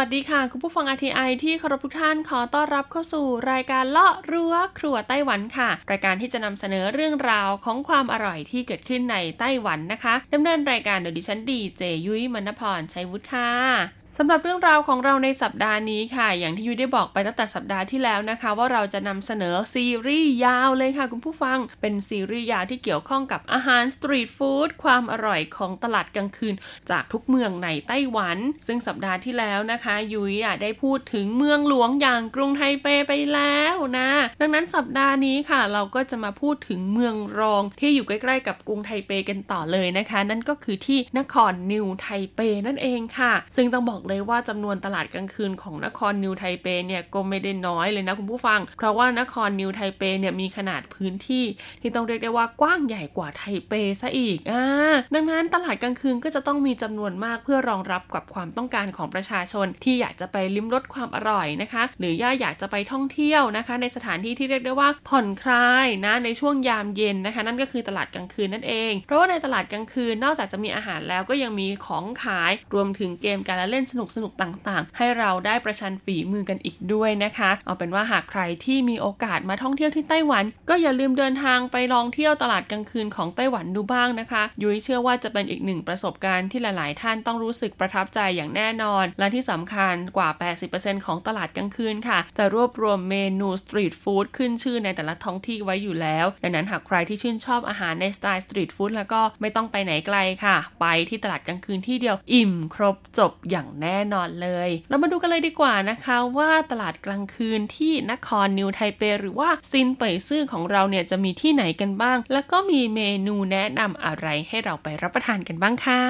[0.00, 26.54] วัสดีค่ะ คุณผู้ฟัง RTI ที่เคารพทุกท่านขอต้อนรับเข้าสู่รายการเลาะรั้วครัวไต้หวันค่ะ รายการที่จะนำเสนอเรื่องราวของความอร่อยที่เกิดขึ้นในไต้หวันนะคะดำเนินรายการโดยดิฉันดีเจยุ้ยมณพรชัยวุฒิค่ะ สำหรับเรื่องราวของเราในสัปดาห์นี้ค่ะ อย่างที่ยุ้ยได้บอกไปตั้งแต่สัปดาห์ที่แล้วนะคะ ว่าเราจะนำเสนอซีรีส์ยาวเลยค่ะคุณผู้ฟัง เป็นซีรีส์ยาวที่เกี่ยวข้องกับอาหารสตรีทฟู้ดความอร่อยของตลาดกลางคืน
[26.90, 34.10] จากทุกเมืองในไต้หวัน ซึ่งสัปดาห์ที่แล้วนะคะ ยุ้ยได้พูดถึงเมืองหลวงอย่างกรุงไทเปไปแล้วนะ
[34.40, 51.44] ดังนั้นสัปดาห์นี้ค่ะ เราก็จะมาพูดถึงเมืองรองที่อยู่ใกล้ๆ กับกรุงไทเปกันต่อเลยนะคะ นั่นก็คือที่นครนิวไทเปนั่นเองค่ะ ซึ่งต้องบอกเลยว่าจำนวนตลาดกลางคืนของนครนิวไทเปเนี่ยก็ไม่ได้น้อยเลยนะคุณผู้ฟัง เพราะว่านครนิวไทเปเนี่ยมีขนาดพื้นที่
[51.80, 90.28] ที่ต้องเรียกได้ว่ากว้างใหญ่กว่าไทเปซะอีกอ่าดังนั้นตลาดกลางคืนก็จะต้องมีจำนวนมากเพื่อรองรับกับความต้องการของประชาชน ที่อยากจะไปลิ้มรสความอร่อยนะคะ หรือย่าอยากจะไปท่องเที่ยวนะคะ ในสถานที่ที่เรียกได้ว่าผ่อนคลายนะในช่วงยามเย็นนะคะ นั่นก็คือตลาดกลางคืนนั่นเอง เพราะว่าในตลาดกลางคืนนอกจากจะมีอาหารแล้วก็ยังมีของขายรวมถึงเกมการเล่นสนุกสนุกตต่างๆ ให้เราได้ประชันฝีมือกันอีกด้วยนะคะ เอาเป็นว่าหากใครที่มีโอกาสมาท่องเที่ยวที่ไต้หวัน ก็อย่าลืมเดินทางไปลองเที่ยวตลาดกลางคืนของไต้หวันดูบ้างนะคะ ยุ้ยเชื่อว่าจะเป็นอีกหนึ่งประสบการณ์ที่หลาย ๆ ท่านต้องรู้สึกประทับใจอย่างแน่นอน และที่สำคัญกว่า
[90.66, 116.02] 80%ของตลาดกลางคืนค่ะ จะรวบรวมเมนูสตรีทฟู้ดขึ้นชื่อในแต่ละท้องที่ไว้อยู่แล้ว ดังนั้นหากใครที่ชื่นชอบอาหารในสไตล์สตรีทฟู้ดแล้วก็ไม่ต้องไปไหนไกลค่ะ ไปที่ตลาดกลางคืนที่เดียวอิ่มครบจบอย่างแแน่นอนเลย เรามาดูกันเลยดีกว่านะคะว่าตลาดกลางคืนที่นครนิวไทเปหรือว่าซินเป่ยซื่อของเราเนี่ยจะมีที่ไหนกันบ้าง แล้วก็มีเมนูแนะนำอะไรให้เราไปรับประทานกันบ้างค่ะ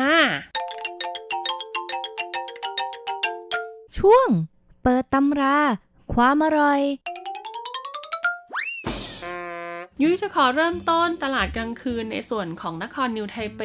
[3.99, 4.29] ช่วง
[4.83, 5.59] เปิดตำรา
[6.15, 6.81] ความอร่อย
[10.03, 13.61] ยุ้ยจะขอเริ่มต้นตลาดกลางคืนในส่วนของนครนิวไทเป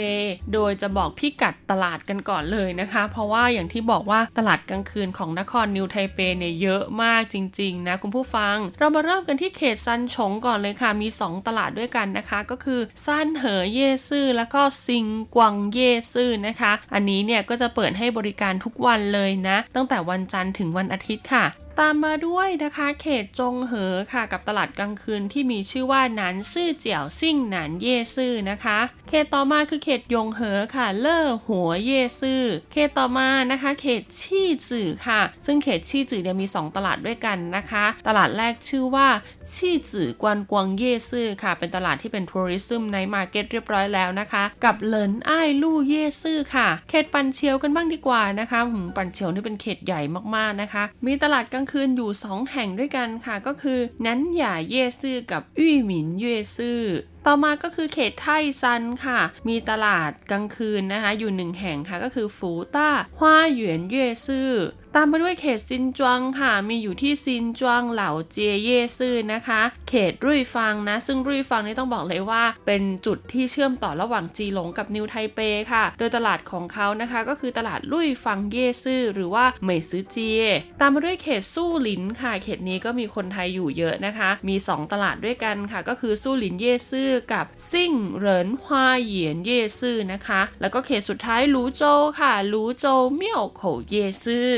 [0.53, 15.05] โดยจะบอกพิกัดตลาดกันก่อนเลยนะคะ เพราะว่าอย่างที่บอกว่าตลาดกลางคืนของนครนิวไทเปเนี่ยเยอะมากจริงๆนะคุณผู้ฟัง เรามาเริ่มกันที่เขตซันฉงก่อนเลยค่ะมี 2 ตลาดด้วยกันนะคะ ก็คือซันเหอเย่ซื่อแล้วก็ซิง
[15.35, 21.45] กวางเย่ซื่อนะคะ อันนี้เนี่ยก็จะเปิดให้บริการทุกวันเลยนะ ตั้งแต่วันจันทร์ถึงวันอาทิตย์ค่ะ
[21.83, 39.07] ตามมาด้วยนะคะเขตจงเหอค่ะกับตลาดกลางคืนที่มีชื่อว่าหนานซื่อเจียวซิ่งหนานเย่ซื่อนะคะ เขตต่อมาคือเขตยงเหอค่ะ เล่อหัวเย่ซื่อเขตต่อมานะคะ เขตชี่จื่อค่ะ ซึ่งเขตชี่จื่อเนี่ยมี 2 ตลาดด้วยกันนะคะ ตลาดแรกชื่อว่า
[39.55, 48.59] ชี่จื่อกวนกวงเย่ซื่อค่ะ เป็นตลาดที่เป็น tourism night market เรียบร้อยแล้วนะคะ กับเหลินอ้ายลู่เย่ซื่อค่ะ เขตปันเชียวกันบ้างดีกว่านะคะ
[48.95, 50.01] ปันเชียวนี่เป็นเขตใหญ่
[50.35, 56.79] มากๆนะคะ มีตลาดกลางคืนอยู่ 2 แห่งด้วยกันค่ะ ก็คือ หนานหย่าเย่ซื่อกับอี้หมินเย่ซื่อ
[57.25, 58.27] ต่อมาก็คือเขตไท
[58.61, 62.89] ซันค่ะ มีตลาดกลางคืนนะคะ อยู่หนึ่งแห่งค่ะ ก็คือฟูต้า
[63.19, 64.51] ฮวาเหวียนเย่ซื่อ
[64.95, 75.39] ตามมาด้วยเขตซินจวงค่ะ มีอยู่ที่ซินจวงเหล่าเจียเย่ซื่อนะคะ เขตรุ่ยฟังนะ ซึ่งรุ่ยฟังนี่ต้องบอกเลยว่า เป็นจุดที่เชื่อมต่อระหว่างจีหลงกับนิวไทเป
[75.71, 80.43] ค่ะ โดยตลาดของเขานะคะ ก็คือตลาดรุ่ยฟังเย่ซื่อหรือว่าเหมยซื้อเจีย
[80.79, 94.51] ตามมาด้วยเขตสู้หลินค่ะ เขตนี้ก็มีคนไทยอยู่เยอะนะคะ มี 2 ตลาดด้วยกันค่ะ ก็คือสู้หลินเย่ซื่อกับซิ่งเหรินฮวาเหยียนเย่ซื่อนะคะ แล้วก็เขตสุดท้ายหลูโจวค่ะหลูโจวเมี่ยวโขเย่ซื่อ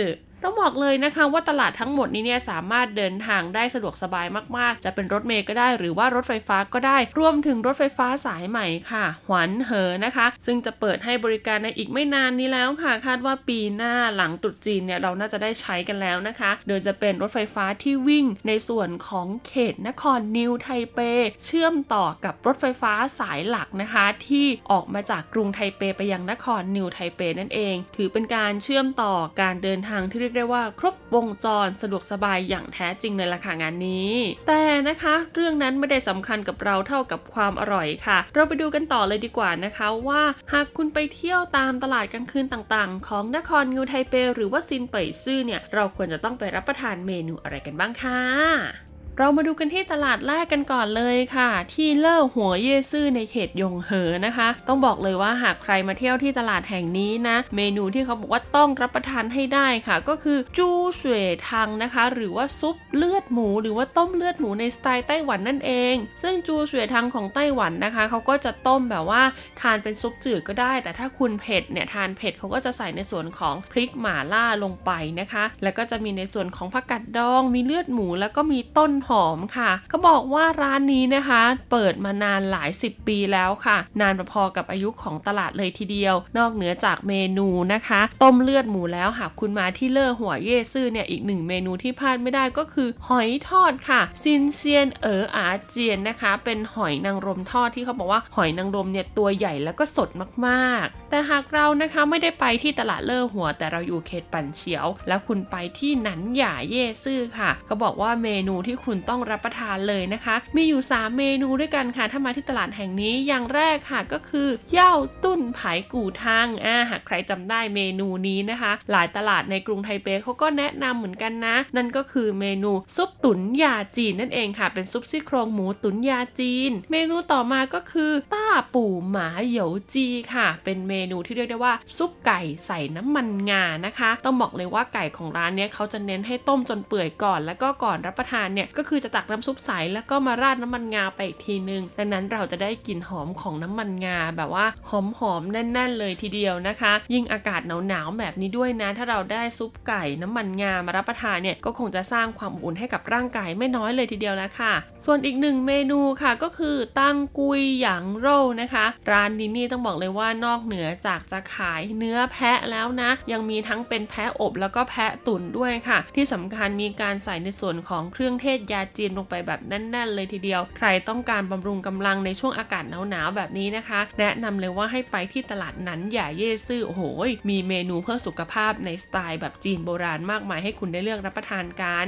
[0.43, 4.27] ต้องบอกเลยนะคะว่าตลาดทั้งหมดนี้เนี่ยสามารถเดินทางได้สะดวกสบาย
[4.57, 20.99] มากๆ จะเป็นรถเมล์ก็ได้ หรือว่ารถไฟฟ้าก็ได้ รวมถึงรถไฟฟ้าสายใหม่ค่ะ หวนเหอนะคะ ซึ่งจะเปิดให้บริการในอีกไม่นานนี้แล้วค่ะ คาดว่าปีหน้าหลังตรุษจีนเนี่ยเราน่าจะได้ใช้กันแล้วนะคะ โดยจะเป็นรถไฟฟ้าที่วิ่งในส่วนของเขตนครนิวไทเป
[21.45, 34.11] เชื่อมต่อกับรถไฟฟ้าสายหลักนะคะ ที่ออกมาจากกรุงไทเปไปยังนครนิวไทเปนั่นเอง ถือเป็นการเชื่อมต่อการเดินทางที่เรียกได้ว่าครบวงจรสะดวกสบายอย่างแท้จริงเลยล่ะค่ะงานนี้
[34.47, 40.21] แต่นะคะ เรื่องนั้นไม่ได้สำคัญกับเราเท่ากับความอร่อยค่ะ เราไปดูกันต่อเลยดีกว่านะคะว่า
[40.53, 69.23] หากคุณไปเที่ยวตามตลาดกลางคืนต่างๆ ของนครนิวไทเปหรือว่าซินเป่ยซื่อเนี่ยเราควรจะต้องไปรับประทานเมนูอะไรกันบ้างค่ะ เรามาดูกันที่ตลาดแรกกันก่อนเลยค่ะ ที่เล่อหัวเย่ซื่อในเขตยงเหอนะคะ ต้องบอกเลยว่าหากใครมาเที่ยวที่ตลาดแห่งนี้นะ เมนูที่เขาบอกว่าต้องรับประทานให้ได้ค่ะ ก็คือจูเสวยทังนะคะ หรือว่าซุปเลือดหมู หรือว่าต้มเลือดหมูในสไตล์ไต้หวันนั่นเอง ซึ่งจูเสวยทังของไต้หวันนะคะ เขาก็จะต้มแบบว่า
[69.61, 81.41] ทานเป็นซุปจืดก็ได้ แต่ถ้าคุณเผ็ดเนี่ยทานเผ็ดเขาก็จะใส่ในส่วนของพริกหม่าล่าลงไปนะคะ แล้วก็จะมีในส่วนของผักกาดดอง มีเลือดหมูแล้วก็มีต้นหอมค่ะเขาบอกว่าร้านนี้นะคะ
[81.71, 100.09] เปิดมานานหลายสิบปีแล้วค่ะ นานพอๆกับอายุของตลาดเลยทีเดียว นอกเหนือจากเมนูนะคะ ต้มเลือดหมูแล้วหากคุณมาที่เล่อหัวเย่ซื่อเนี่ยอีกหนึ่งเมนูที่พลาดไม่ได้ก็คือ หอยทอดค่ะซินเซียนเอ๋ออาเจียนนะคะ เป็นหอยนางรมทอดที่เขาบอกว่าหอยนางรมเนี่ยตัวใหญ่แล้วก็สด
[100.47, 144.91] มากๆ แต่หากเรานะคะไม่ได้ไปที่ตลาดเล่อหัว แต่เราอยู่เขตปันเฉียว แล้วคุณไปที่หนันหย่าเย่ซื่อค่ะเขาบอกว่าเมนูที่คุณต้องรับประทานเลยนะคะ มีอยู่ 3 เมนูด้วยกันค่ะ ถ้ามาที่ตลาดแห่งนี้อย่างแรกค่ะก็คือเย่าตุ้นไผ่กู่ทางอ่าหากใครจำได้เมนูนี้นะคะ หลายตลาดในกรุงไทเปเขาก็แนะนำเหมือนกันนะ นั่นก็คือเมนูซุปตุ๋นยาจีนนั่นเองค่ะ เป็นซุปซี่โครงหมูตุ๋นยาจีน เมนูต่อมาก็คือต้าปู่หมาเหยวจีค่ะ เป็นเมนูที่เรียกได้ว่าซุปไก่ใส่น้ำมันงานะคะ ต้องบอกเลยว่าไก่ของร้านเนี้ยเขาจะเน้นให้ต้มจนเปื่อยก่อน แล้วก็ก่อนรับประทานเนี่ยก็็คือจะตักน้ำซุปใสแล้วก็มาราดน้ำมันงาไปอีกทีนึง ดังนั้นเราจะได้กลิ่นหอมของน้ำมันงาแบบว่าห
[145.31, 154.73] อมๆแน่น ๆ เลยทีเดียวนะคะ ยิ่งอากาศหนาวๆแบบนี้ด้วยนะ ถ้าเราได้ซุปไก่น้ำมันงามารับประทานเนี่ยก็คงจะสร้างความอบอุ่นให้กับร่างกายไม่น้อยเลยทีเดียวแล้วค่ะ
[155.05, 177.01] ส่วนอีกหนึ่งเมนูค่ะก็คือตั้งกุยหยางโร่นะคะ ร้านนี้นี่ต้องบอกเลยว่านอกเหนือจากจะขายเนื้อแพะแล้วนะ ยังมีทั้งเป็นแพะอบแล้วก็แพะตุ๋นด้วยค่ะ ที่สำคัญมีการใส่ในส่วนของเครื่องเทศยาจีนลงไปแบบแน่นๆเลยทีเดียว ใครต้องการบำรุงกำลังในช่วงอากาศหนาวๆแบบนี้นะคะ แนะนำเลยว่าให้ไปที่ตลาดนั้นอย่าเย่ซื่อโอ้โห
[177.49, 182.07] มีเมนูเพื่อสุขภาพในสไตล์แบบจีนโบราณมากมายให้คุณได้เลือกรับประทานกัน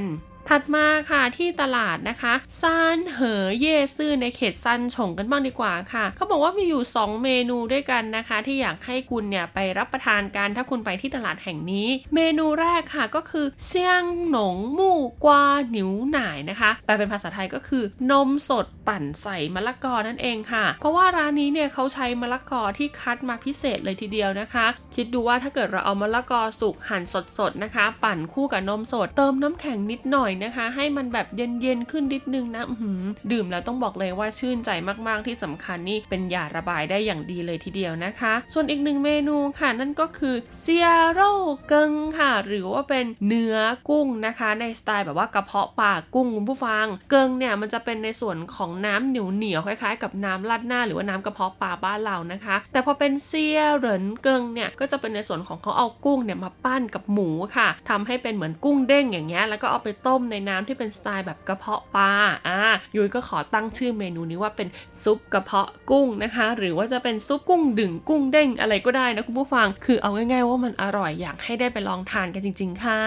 [0.49, 24.65] ถัดมาค่ะที่ตลาดนะคะซานเหอเย่ซื่อในเขตซันฉงกันบ้างดีกว่าค่ะ เขาบอกว่ามีอยู่ 2 เมนูด้วยกันนะคะ ที่อยากให้คุณเนี่ยไปรับประทานกันถ้าคุณไปที่ตลาดแห่งนี้ เมนูแรกค่ะก็คือเซียงหนงมู่กวาหนิวหน่ายนะคะแปลเป็นภาษาไทยก็คือนมสดปั่นใส่มะละกอนั่นเองค่ะ เพราะว่าร้านนี้เนี่ยเขาใช้มะละกอที่คัดมาพิเศษเลยทีเดียวนะคะ
[24.95, 27.03] คิดดูว่าถ้าเกิดเราเอามะละกอสุกหั่น
[27.39, 32.63] สดๆนะคะ ปั่นคู่กับนมสด เติมน้ำแข็งนิดหน่อยนะคะ ให้มันแบบเย็นๆขึ้นนิดนึงนะ
[33.31, 34.69] ดื่มแล้วต้องบอกเลยว่าชื่นใจ
[35.07, 41.31] มากๆที่สำคัญนี่เป็นยาระบายได้อย่างดีเลยทีเดียวนะคะ ส่วนอีกหนึ่งเมนูค่ะนั่นก็คือเซียโร่
[41.69, 43.57] เกิงค่ะ หรือว่าเป็นเนื้อ
[43.89, 62.11] กุ้งนะคะ ในสไตล์แบบว่ากระเพาะปลากุ้งคุณผู้ฟัง เกิงเนี่ยมันจะเป็นในส่วนของน้ำเหนียวๆคล้ายๆ กับน้ำราดหน้า หรือว่าน้ำกระเพาะปลาบ้านเรานะคะ แต่พอเป็นเซียเหรินเกิงเนี่ยก็จะเป็นในส่วนของเขาเอากุ้งเนี่ยมาปั้นกับหมูค่ะทำให้เป็นเหมือนกุ้งเด้งอย่างเงี้ยแล้วก็เอาไปต้มในน้ำที่เป็นสไตล์แบบกระเพาะปลา
[62.47, 62.59] อ่า
[62.95, 64.67] ยุ้ยก็ขอตั้งชื่อเมนูนี้ว่าเป็น
[65.03, 73.01] ซุปกระเพาะกุ้งนะคะ หรือว่าจะเป็นซุปกุ้งดึงกุ้งเด้งอะไรก็ได้นะคุณผู้ฟัง คือเอาง่ายๆว่ามันอร่อยอยากให้ได้ไปลองทานกันจริง ๆ ค่ะ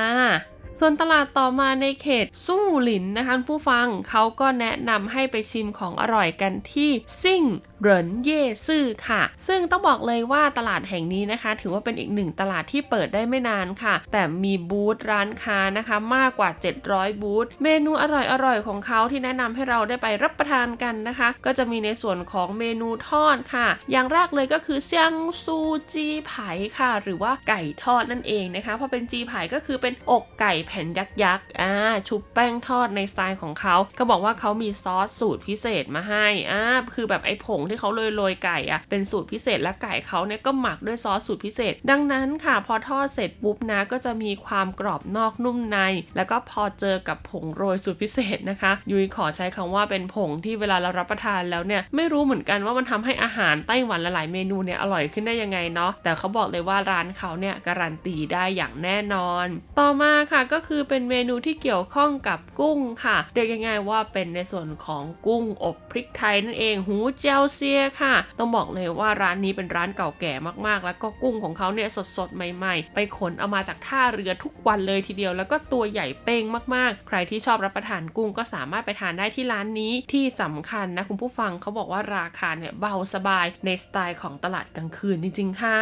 [0.81, 6.91] ส่วนตลาดต่อมาในเขตสู้หลินนะคะผู้ฟังเขาก็แนะนำให้ไปชิมของอร่อยกันที่
[7.23, 7.43] ซิ่ง
[7.81, 16.51] เหรินเย่ซื่อค่ะ ซึ่งต้องบอกเลยว่าตลาดแห่งนี้นะคะ ถือว่าเป็นอีกหนึ่งตลาดที่เปิดได้ไม่นานค่ะ แต่มีบูธร้านค้านะคะมากกว่า
[16.87, 18.05] 700 บูธเมนูอ
[18.45, 25.15] ร่อยๆ ของเขาที่แนะนำให้เราได้ไปรับประทานกันนะคะ ก็จะมีในส่วนของเมนูทอดค่ะ อย่างแรกเลยก็คือเซียง
[25.45, 25.59] ซู
[25.93, 31.73] จีไผ่ค่ะ หรือว่าไก่ทอดนั่นเองนะคะพอเป็นจีไผ่ก็คือเป็นอกไก่แผ่นยักษ์ๆอ่า
[32.09, 36.63] ชุบแป้งทอดในสไตล์ของเขา ก็บอกว่าเขามีซอสสูตรพิเศษมาให้อ่า
[36.95, 45.79] คือแบบไอ้ผงที่เขาโรยๆไก่อะเป็นสูตรพิเศษและไก่เขาเนี่ยก็หมักด้วยซอสสูตรพิเศษ ดังนั้นค่ะพอทอดเสร็จปุ๊บนะก็จะมีความกรอบนอกนุ่มใน
[46.17, 59.47] แล้วก็พอเจอกับผงโรยสูตรพิเศษนะคะ ยุ้ยขอใช้คำว่าเป็นผงที่เวลาเรารับประทานแล้วเนี่ยไม่รู้เหมือนกันว่ามันทำให้อาหารไต้หวันหลายๆเมนูเนี่ยอร่อยขึ้นได้ยังไงเนาะแต่เขาบอกเลยว่าร้านเขาเนี่ยการันตีได้อย่างแน่นอน
[59.79, 70.33] ต่อมาค่ะก็คือเป็นเมนูที่เกี่ยวข้องกับกุ้งค่ะ เรียกง่ายๆว่าเป็นในส่วนของกุ้งอบพริกไทยนั่นเองหูเจียวเซียค่ะ ต้องบอกเลยว่าร้านนี้เป็นร้านเก่าแก่
[70.67, 76.45] มากๆ แล้วก็กุ้งของเขาเนี่ยสดๆ ใหม่ๆ ไปขนเอามาจากท่าเรือทุกวันเลยทีเดียว แล้วก็ตัวใหญ่เป้ง
[76.75, 85.79] มากๆ ใครที่ชอบรับประทานกุ้งก็สามารถไปทานได้ที่ร้านนี้ที่สำคัญนะคุณผู้ฟังเขาบอกว่าราคาเนี่ยเบาสบายในสไตล์ของตลาดกลางคืนจริง ๆ ค่ะ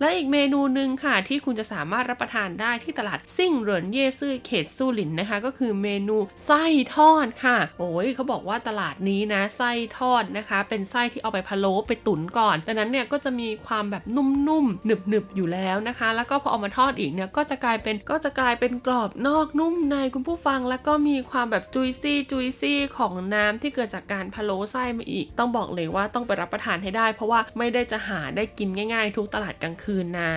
[0.00, 6.16] และอีกเมนูหนึ่งค่ะ ที่คุณจะสามารถรับประทานได้ที่ตลาดซิ่งเหรินเย่ซื่อเขตซูหลินนะคะ ก็คือเมนู
[6.46, 6.64] ไส้
[6.96, 30.32] ทอดค่ะ โอ้ยเขาบอกว่าตลาดนี้นะไส้ทอดนะคะ เป็นไส้ที่เอาไปพะโล้ไปตุ๋นก่อน ดังนั้นเนี่ยก็จะมีความแบบนุ่มๆหนึบๆอยู่แล้วนะคะ แล้วก็พอเอามาทอดอีกเนี่ยก็จะกลายเป็นก็จะกลายเป็นกรอบนอกนุ่มในคุณผู้ฟัง แล้วก็มีความแบบจุยซี่จุยซี่ของน้ำที่เกิดจากการพะโล้ไส้มาอีก ต้องบอกเลยว่าต้องไปรับประทานให้ได้ เพราะว่าไม่ได้จะหาได้กินง่าย ๆ ทุกตลาดกลางคืนนะ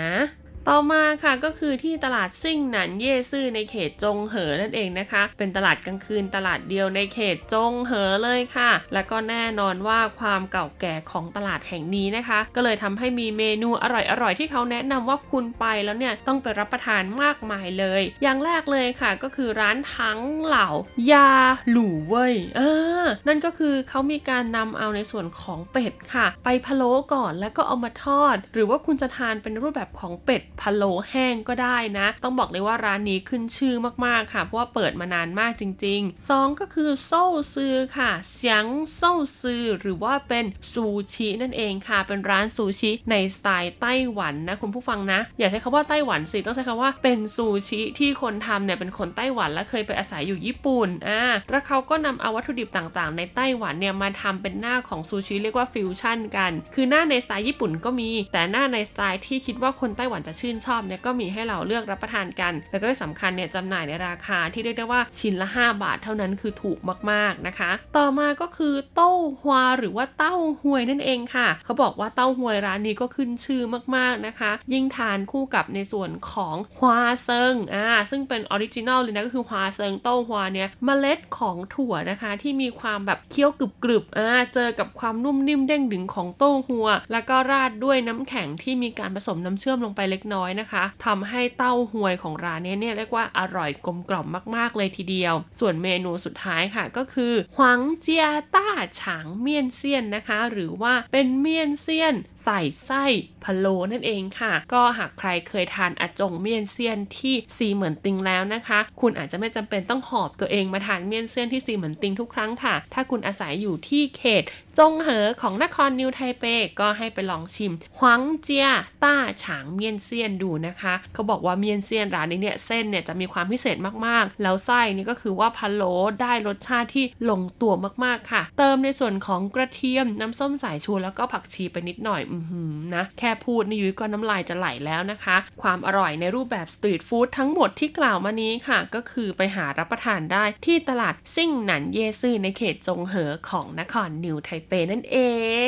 [0.69, 20.69] ต่อมาค่ะก็คือที่ตลาดซิ่งหนันเย่ซื่อในเขตจงเหอนั่นเองนะคะ เป็นตลาดกลางคืนตลาดเดียวในเขตจงเหอเลยค่ะ และก็แน่นอนว่าความเก่าแก่ของตลาดแห่งนี้นะคะ ก็เลยทำให้มีเมนูอร่อยๆที่เขาแนะนำว่าคุณไปแล้วเนี่ยต้องไปรับประทานมากมายเลย อย่างแรกเลยค่ะก็คือร้านทั้งเหล่า
[21.11, 21.31] ยา
[21.69, 22.61] หลู่เว่ยเอ
[23.01, 66.79] อนั่นก็คือเขามีการนำเอาในส่วนของเป็ดค่ะ ไปพะโล้ก่อนแล้วก็เอามาทอด หรือว่าคุณจะทานเป็นรูปแบบของเป็ดพะโล้แห้งก็ได้นะ ต้องบอกเลยว่าร้านนี้ขึ้นชื่อมากๆค่ะ เพราะว่าเปิดมานานมากจริง ๆ 2 ก็คือโซ่ซือค่ะเสียงโซ่ซือหรือว่าเป็นซูชินั่นเองค่ะ เป็นร้านซูชิในสไตล์ไต้หวันนะคุณผู้ฟังนะ อย่าใช้คำว่าไต้หวันสิต้องใช้คำว่าเป็นซูชิที่คนทำเนี่ยเป็นคนไต้หวันและเคยไปอาศัยอยู่ญี่ปุ่นอ่าแล้วเขาก็นำเอาวัตถุดิบต่างๆ ในไต้หวันเนี่ยมาทำเป็นหน้าของซูชิเรียกว่าฟิวชั่นกัน คือหน้าในสไตล์ญี่ปุ่นก็มี แต่หน้าในสไตล์ที่คิดว่าคนไต้หวันจะชื่นชอบเนี่ยก็มีให้เราเลือกรับประทานกัน แล้วก็สำคัญเนี่ยจำหน่ายในราคาที่เรียกได้ว่าชิ้นละ 5 บาทเท่านั้นคือถูก
[67.11, 73.61] มากๆนะคะ ต่อมาก็คือ豆花 หรือว่าเต้าหวยนั่นเองค่ะ เขาบอกว่าเต้าหวยร้านนี้ก็ขึ้นชื่อ
[73.95, 83.51] มากๆนะคะ ยิ่งทานคู่กับในส่วนของ花生 อ่าซึ่งเป็น original เลยนะก็คือ花生豆花เนี่ยเมล็ดของถั่วนะคะที่มีความแบบเคี้ยว
[83.83, 98.25] กรึบๆอ่าเจอกับความนุ่มนิ่มเด้งดึงของเต้าหัว แล้วก็ราดด้วยน้ำแข็งที่มีการผสมน้ำเชื่อมลงไปเล็กน้อยนะคะทำให้เต้าหวยของร้านนี้เนี่ยเรียกว่าอร่อยกลมกล่อมมากๆเลยทีเดียว ส่วนเมนูสุดท้ายค่ะก็คือหวังเจีย
[98.55, 98.67] ต้า
[98.99, 103.05] ฉางเมียนเซียนนะคะ หรือว่าเป็นเมียนเซียนใส่ไส้
[103.43, 114.43] พะโล้นั่นเองค่ะ ก็หากใครเคยทานอาจงเมียนเซียนที่ซีเหมือนติงแล้วนะคะ คุณอาจจะไม่จำเป็นต้องหอบตัวเองมาทานเมียนเซียนที่ซีเหมือนติงทุกครั้งค่ะ ถ้าคุณอาศัยอยู่ที่เขต
[114.77, 116.43] จงเหอของนครนิวไทเป
[116.79, 118.67] ก็ให้ไปลองชิมหวังเจีย
[119.03, 127.73] ต้าฉางเมียนเซียนดูนะคะเขาบอกว่า 麵線 ร้านนี้เนี่ยเส้นเนี่ยจะมีความพิเศษมากๆ แล้วไส้นี่ก็คือว่าพะโล้ได้รสชาติที่ลงตัว
[128.03, 145.17] มากๆค่ะ เติมในส่วนของกระเทียมน้ำส้มสายชูแล้วก็ผักชีไปนิดหน่อยอือหือนะแค่พูดนี่ยุ้ยก็น้ำลายจะไหลแล้วนะคะ ความอร่อยในรูปแบบ street food ทั้งหมดที่กล่าวมานี้ค่ะ ก็คือไปหารับประทานได้ที่ตลาดซิ่งหนันเยซื่อในเขตจงเหอของนครนิวไทเปนั่นเอ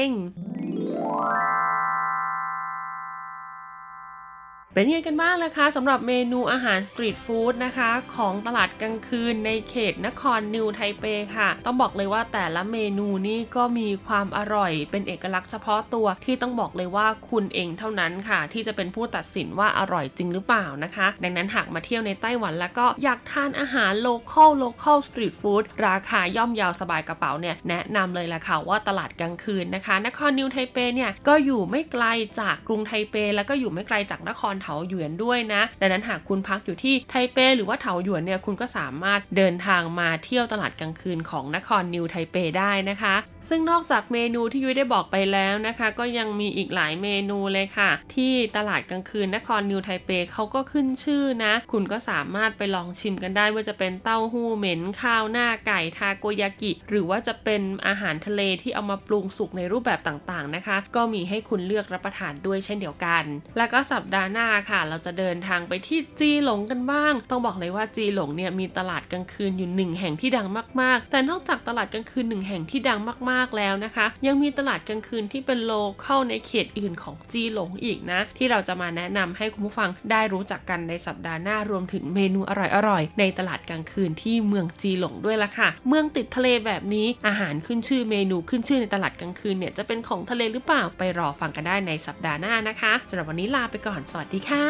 [0.05, 0.07] ง
[4.75, 11.03] เป็นยังไงกันบ้างล่ะคะสำหรับเมนูอาหาร street food นะคะ ของตลาดกลางคืนในเขตนครนิวไทเป
[11.35, 32.05] ค่ะ ต้องบอกเลยว่าแต่ละเมนูนี่ก็มีความอร่อย เป็นเอกลักษณ์เฉพาะตัวที่ต้องบอกเลยว่าคุณเองเท่านั้นค่ะ ที่จะเป็นผู้ตัดสินว่าอร่อยจริงหรือเปล่านะคะ ดังนั้นหากมาเที่ยวในไต้หวันแล้วก็อยากทานอาหาร local local street food ราคาย่อมเยาสบายกระเป๋าเนี่ยแนะนำเลยแหละค่ะว่าตลาดกลางคืนนะคะ นครนิวไทเปเนี่ยก็อยู่ไม่ไกล
[32.39, 43.15] จากกรุงไทเป แล้วก็อยู่ไม่ไกลจากนครเถาหยวนด้วยนะ ดังนั้นหากคุณพักอยู่ที่ไทเปหรือว่าเถาหยวนเนี่ยคุณก็สามารถเดินทางมาเที่ยวตลาดกลางคืนของนครนิวไทเปได้นะคะ
[43.49, 63.23] ซึ่งนอกจากเมนูที่ยุ้ยได้บอกไปแล้วนะคะ ก็ยังมีอีกหลายเมนูเลยค่ะ ที่ตลาดกลางคืนนครนิวไทเปเขาก็ขึ้นชื่อนะ คุณก็สามารถไปลองชิมกันได้ว่าจะเป็นเต้าหู้เหม็นข้าวหน้าไก่ทาโกยากิ หรือว่าจะเป็นอาหารทะเลที่เอามาปรุงสุกในรูปแบบต่างๆนะคะ ก็มีให้คุณเลือกรับประทานด้วยเช่นเดียวกัน
[63.57, 70.47] แล้วก็สัปดาห์หน้าค่ะ เราจะเดินทางไปที่จีหลงกันบ้าง ต้องบอกเลยว่าจีหลงเนี่ยมีตลาดกลางคืนอยู่หนึ่งแห่งที่ดัง
[70.81, 72.99] มาก ๆ แต่นอกจากตลาดกลางคืนหนึ่งแห่งที่ดัง
[73.29, 75.71] มากๆแล้วนะคะ ยังมีตลาดกลางคืนที่เป็นโล
[76.03, 82.51] เข้าในเขตอื่นของจีหลงอีกนะ ที่เราจะมาแนะนำให้คุณผู้ฟังได้รู้จักกันในสัปดาห์หน้ารวมถึงเมนูอ
[82.89, 94.67] ร่อยๆ ในตลาดกลางคืนที่เมืองจีหลงด้วยละค่ะ เมืองติดทะเลแบบนี้อาหารขึ้นชื่อเมนูขึ้นชื่อในตลาดกลางคืนเนี่ยจะเป็นของทะเลหรือเปล่าไปรอฟังกันได้ในสัปดาห์หน้านะคะสำหรับวันนี้ลาไปก่อนสวัสดีค่ะ